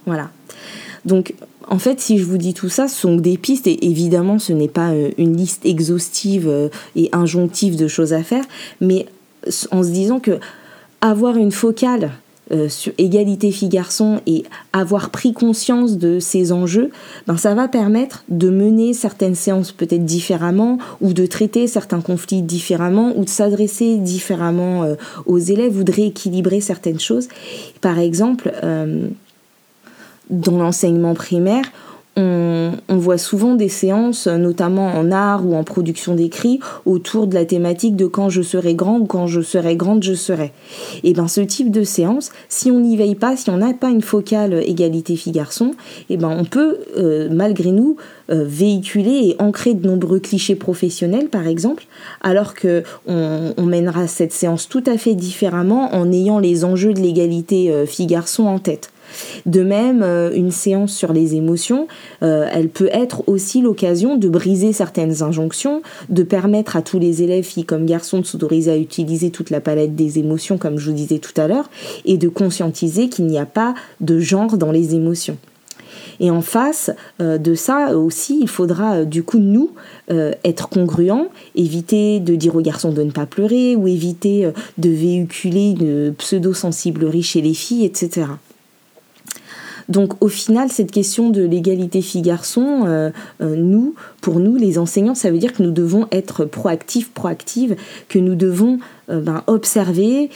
Voilà. 0.07 0.31
Donc 1.05 1.35
en 1.69 1.79
fait, 1.79 2.01
si 2.01 2.19
je 2.19 2.25
vous 2.25 2.39
dis 2.39 2.55
tout 2.55 2.69
ça, 2.69 2.89
ce 2.89 3.01
sont 3.01 3.17
des 3.17 3.39
pistes 3.39 3.67
et 3.67 3.87
évidemment, 3.87 4.39
ce 4.39 4.53
n'est 4.53 4.69
pas 4.69 4.91
euh, 4.91 5.11
une 5.19 5.37
liste 5.37 5.65
exhaustive 5.65 6.49
euh, 6.49 6.69
et 6.97 7.09
injonctive 7.13 7.77
de 7.77 7.89
choses 7.89 8.13
à 8.13 8.23
faire, 8.23 8.45
mais 8.81 9.07
en 9.71 9.83
se 9.83 9.91
disant 9.91 10.21
que 10.21 10.39
avoir 11.01 11.37
une 11.37 11.51
focale 11.51 12.13
euh, 12.53 12.69
sur 12.69 12.93
égalité 12.99 13.51
filles-garçons 13.51 14.21
et 14.27 14.45
avoir 14.73 15.11
pris 15.11 15.33
conscience 15.33 15.99
de 15.99 16.19
ces 16.19 16.53
enjeux, 16.53 16.91
ben 17.27 17.37
ça 17.37 17.55
va 17.55 17.69
permettre 17.69 18.25
de 18.29 18.51
mener 18.51 18.93
certaines 18.93 19.35
séances 19.35 19.73
peut-être 19.73 20.05
différemment 20.05 20.79
ou 21.01 21.13
de 21.13 21.27
traiter 21.27 21.67
certains 21.67 22.01
conflits 22.01 22.43
différemment 22.43 23.13
ou 23.17 23.25
de 23.25 23.31
s'adresser 23.31 23.97
différemment 23.97 24.87
aux 25.27 25.39
élèves 25.39 25.79
ou 25.79 25.85
de 25.85 25.93
rééquilibrer 25.93 26.61
certaines 26.61 27.01
choses. 27.01 27.29
Par 27.81 27.99
exemple, 27.99 28.53
dans 30.31 30.59
l'enseignement 30.59 31.15
primaire, 31.15 31.65
on, 32.17 32.97
voit 32.97 33.19
souvent 33.19 33.55
des 33.55 33.69
séances, 33.69 34.27
notamment 34.27 34.89
en 34.89 35.11
art 35.11 35.47
ou 35.47 35.55
en 35.55 35.65
production 35.65 36.15
d'écrits, 36.15 36.61
autour 36.87 37.27
de 37.27 37.35
la 37.35 37.45
thématique 37.45 37.97
de 37.97 38.07
quand 38.07 38.29
je 38.29 38.43
serai 38.43 38.75
grand 38.75 38.99
ou 38.99 39.07
quand 39.07 39.27
je 39.27 39.41
serai 39.41 39.77
grande, 39.77 40.03
je 40.03 40.15
serai. 40.15 40.53
Et 41.03 41.13
ben 41.15 41.27
ce 41.27 41.41
type 41.41 41.71
de 41.71 41.85
séance, 41.85 42.31
si 42.49 42.71
on 42.71 42.81
n'y 42.81 42.97
veille 42.97 43.15
pas, 43.15 43.37
si 43.37 43.51
on 43.51 43.57
n'a 43.57 43.73
pas 43.73 43.89
une 43.89 44.03
focale 44.03 44.63
égalité 44.67 45.17
filles-garçons, 45.17 45.73
et 46.11 46.17
ben 46.17 46.29
on 46.39 46.45
peut 46.45 46.79
euh, 46.97 47.29
malgré 47.31 47.71
nous 47.73 47.97
euh, 48.31 48.45
véhiculer 48.47 49.29
et 49.29 49.37
ancrer 49.39 49.75
de 49.75 49.87
nombreux 49.87 50.21
clichés 50.21 50.55
professionnels, 50.55 51.29
par 51.29 51.47
exemple, 51.47 51.85
alors 52.21 52.55
que 52.55 52.83
on, 53.07 53.53
mènera 53.63 54.07
cette 54.07 54.33
séance 54.33 54.69
tout 54.69 54.85
à 54.87 54.99
fait 54.99 55.15
différemment 55.15 55.95
en 55.95 56.13
ayant 56.13 56.39
les 56.39 56.65
enjeux 56.65 56.93
de 56.93 57.01
l'égalité 57.01 57.73
euh, 57.73 57.87
filles-garçons 57.87 58.45
en 58.45 58.59
tête. 58.59 58.91
De 59.47 59.63
même, 59.63 60.03
euh, 60.03 60.31
une 60.33 60.51
séance 60.51 60.93
sur 60.93 61.13
les 61.13 61.35
émotions, 61.35 61.89
euh, 62.23 62.49
elle 62.53 62.69
peut 62.69 62.89
être 62.93 63.29
aussi 63.29 63.61
l'occasion 63.61 64.17
de 64.17 64.29
briser 64.29 64.73
certaines 64.73 65.23
injonctions, 65.23 65.83
de 66.09 66.23
permettre 66.23 66.77
à 66.77 66.83
tous 66.83 66.99
les 66.99 67.23
élèves, 67.23 67.45
filles 67.45 67.65
comme 67.65 67.87
garçons, 67.87 68.21
de 68.21 68.27
s'autoriser 68.27 68.71
à 68.71 68.77
utiliser 68.77 69.31
toute 69.31 69.51
la 69.51 69.61
palette 69.61 69.97
des 69.97 70.19
émotions, 70.19 70.59
comme 70.59 70.79
je 70.79 70.91
vous 70.91 70.97
disais 70.97 71.19
tout 71.19 71.39
à 71.41 71.49
l'heure, 71.49 71.71
et 72.05 72.19
de 72.19 72.29
conscientiser 72.29 73.09
qu'il 73.09 73.27
n'y 73.27 73.39
a 73.39 73.47
pas 73.47 73.75
de 74.01 74.19
genre 74.19 74.57
dans 74.57 74.73
les 74.73 74.95
émotions. 74.95 75.37
Et 76.21 76.31
en 76.31 76.43
face 76.43 76.91
euh, 77.21 77.39
de 77.39 77.55
ça 77.55 77.97
aussi, 77.97 78.39
il 78.41 78.49
faudra 78.49 79.05
du 79.05 79.23
coup 79.23 79.39
nous 79.39 79.71
être 80.45 80.69
congruents, 80.69 81.29
éviter 81.55 82.21
de 82.21 82.35
dire 82.35 82.55
aux 82.55 82.61
garçons 82.61 82.93
de 82.93 83.03
ne 83.03 83.11
pas 83.11 83.25
pleurer 83.25 83.77
ou 83.77 83.89
éviter 83.89 84.51
de 84.77 84.91
véhiculer 84.91 85.71
une 85.71 86.13
pseudo-sensiblerie 86.13 87.23
chez 87.23 87.41
les 87.41 87.55
filles, 87.55 87.87
etc. 87.87 88.27
Donc 89.89 90.23
au 90.23 90.29
final, 90.29 90.71
cette 90.71 90.91
question 90.91 91.31
de 91.31 91.43
l'égalité 91.43 92.01
filles-garçons, 92.03 92.85
euh, 92.87 93.11
euh, 93.41 93.57
nous, 93.57 93.95
pour 94.21 94.41
nous, 94.41 94.57
les 94.57 94.79
enseignants, 94.79 95.15
ça 95.15 95.31
veut 95.31 95.39
dire 95.39 95.53
que 95.53 95.63
nous 95.63 95.71
devons 95.71 96.07
être 96.13 96.45
proactifs, 96.45 97.11
proactives, 97.11 97.77
que 98.09 98.19
nous 98.19 98.35
devons 98.35 98.79
euh, 99.11 99.21
ben, 99.21 99.43
observer, 99.47 100.31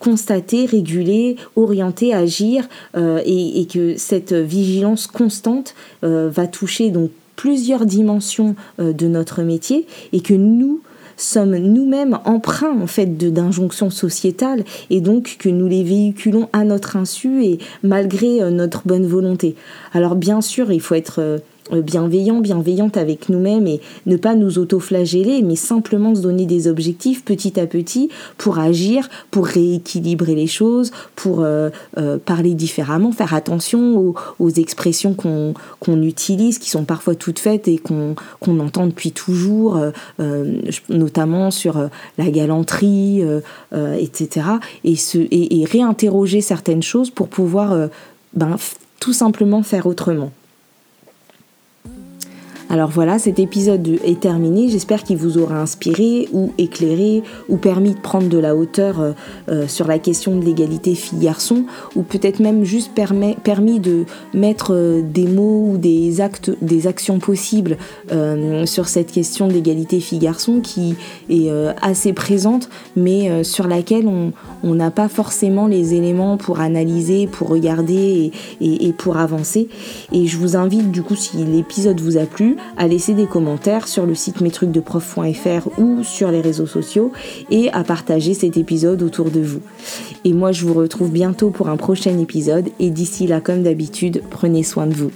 constater, 0.00 0.66
réguler, 0.66 1.36
orienter, 1.56 2.14
agir, 2.14 2.68
et, 2.96 3.60
et, 3.60 3.66
que 3.66 3.96
cette 3.96 4.32
vigilance 4.32 5.06
constante 5.06 5.74
va 6.02 6.46
toucher 6.46 6.90
donc 6.90 7.10
plusieurs 7.34 7.84
dimensions 7.84 8.54
de 8.78 9.06
notre 9.06 9.42
métier, 9.42 9.86
et 10.12 10.20
que 10.20 10.34
nous, 10.34 10.80
sommes 11.16 11.56
nous-mêmes 11.56 12.18
empreints 12.24 12.78
en 12.80 12.86
fait 12.86 13.16
d'injonctions 13.16 13.90
sociétales 13.90 14.64
et 14.90 15.00
donc 15.00 15.36
que 15.38 15.48
nous 15.48 15.66
les 15.66 15.82
véhiculons 15.82 16.48
à 16.52 16.64
notre 16.64 16.96
insu 16.96 17.44
et 17.44 17.58
malgré 17.82 18.42
euh, 18.42 18.50
notre 18.50 18.82
bonne 18.86 19.06
volonté. 19.06 19.54
Alors 19.92 20.14
bien 20.14 20.40
sûr, 20.40 20.72
il 20.72 20.80
faut 20.80 20.94
être 20.94 21.20
euh, 21.20 21.38
bienveillant, 21.72 22.40
bienveillante 22.40 22.96
avec 22.96 23.28
nous-mêmes 23.28 23.66
et 23.66 23.80
ne 24.06 24.16
pas 24.16 24.34
nous 24.34 24.58
auto-flageller, 24.58 25.42
mais 25.42 25.56
simplement 25.56 26.14
se 26.14 26.20
donner 26.20 26.46
des 26.46 26.68
objectifs 26.68 27.24
petit 27.24 27.58
à 27.58 27.66
petit 27.66 28.08
pour 28.38 28.58
agir, 28.58 29.08
pour 29.30 29.46
rééquilibrer 29.46 30.34
les 30.34 30.46
choses, 30.46 30.92
pour 31.14 31.40
euh, 31.40 31.70
euh, 31.98 32.18
parler 32.18 32.54
différemment, 32.54 33.12
faire 33.12 33.34
attention 33.34 34.14
aux, 34.38 34.50
expressions 34.50 35.14
qu'on 35.14 36.02
utilise, 36.02 36.58
qui 36.58 36.70
sont 36.70 36.84
parfois 36.84 37.14
toutes 37.14 37.38
faites 37.38 37.68
et 37.68 37.78
qu'on 37.78 38.14
entend 38.60 38.86
depuis 38.86 39.12
toujours, 39.12 39.78
notamment 40.88 41.50
sur 41.50 41.88
la 42.16 42.30
galanterie, 42.30 43.22
etc. 43.98 44.46
Et, 44.84 44.96
se, 44.96 45.18
et, 45.18 45.64
réinterroger 45.64 46.40
certaines 46.40 46.82
choses 46.82 47.10
pour 47.10 47.28
pouvoir 47.28 47.88
ben, 48.34 48.56
tout 49.00 49.12
simplement 49.12 49.62
faire 49.62 49.86
autrement. 49.86 50.30
Alors 52.68 52.90
voilà, 52.90 53.20
cet 53.20 53.38
épisode 53.38 53.86
est 54.04 54.18
terminé. 54.18 54.68
J'espère 54.68 55.04
qu'il 55.04 55.18
vous 55.18 55.38
aura 55.38 55.60
inspiré 55.60 56.28
ou 56.32 56.52
éclairé 56.58 57.22
ou 57.48 57.58
permis 57.58 57.94
de 57.94 58.00
prendre 58.00 58.28
de 58.28 58.38
la 58.38 58.56
hauteur 58.56 59.00
euh, 59.00 59.12
euh, 59.48 59.68
sur 59.68 59.86
la 59.86 60.00
question 60.00 60.36
de 60.36 60.44
l'égalité 60.44 60.96
filles-garçons 60.96 61.64
ou 61.94 62.02
peut-être 62.02 62.40
même 62.40 62.64
juste 62.64 62.90
permis 62.92 63.78
de 63.78 64.04
mettre 64.34 64.74
euh, 64.74 65.00
des 65.00 65.26
mots 65.26 65.70
ou 65.70 65.78
des 65.78 66.20
actes, 66.20 66.50
des 66.60 66.88
actions 66.88 67.20
possibles 67.20 67.76
sur 68.64 68.88
cette 68.88 69.12
question 69.12 69.46
de 69.46 69.52
l'égalité 69.52 70.00
filles-garçons 70.00 70.60
qui 70.60 70.96
est 71.28 71.50
assez 71.80 72.12
présente 72.12 72.68
mais 72.96 73.44
sur 73.44 73.66
laquelle 73.66 74.06
on 74.06 74.74
n'a 74.74 74.90
pas 74.90 75.08
forcément 75.08 75.66
les 75.66 75.94
éléments 75.94 76.36
pour 76.36 76.60
analyser, 76.60 77.26
pour 77.26 77.48
regarder 77.48 78.32
et 78.60 78.92
pour 78.92 79.16
avancer. 79.16 79.68
Et 80.12 80.26
je 80.26 80.36
vous 80.36 80.56
invite 80.56 80.90
du 80.90 81.02
coup 81.02 81.16
si 81.16 81.36
l'épisode 81.44 82.00
vous 82.00 82.16
a 82.16 82.26
plu 82.26 82.55
à 82.76 82.86
laisser 82.86 83.14
des 83.14 83.26
commentaires 83.26 83.88
sur 83.88 84.06
le 84.06 84.14
site 84.14 84.40
mestrucsdeprof.fr 84.40 85.78
ou 85.78 86.02
sur 86.02 86.30
les 86.30 86.40
réseaux 86.40 86.66
sociaux 86.66 87.12
et 87.50 87.70
à 87.72 87.84
partager 87.84 88.34
cet 88.34 88.56
épisode 88.56 89.02
autour 89.02 89.30
de 89.30 89.40
vous. 89.40 89.60
Et 90.24 90.32
moi, 90.32 90.52
je 90.52 90.66
vous 90.66 90.74
retrouve 90.74 91.10
bientôt 91.10 91.50
pour 91.50 91.68
un 91.68 91.76
prochain 91.76 92.18
épisode 92.18 92.68
et 92.80 92.90
d'ici 92.90 93.26
là, 93.26 93.40
comme 93.40 93.62
d'habitude, 93.62 94.22
prenez 94.30 94.62
soin 94.62 94.86
de 94.86 94.94
vous. 94.94 95.10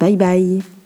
Bye 0.00 0.16
bye 0.16 0.83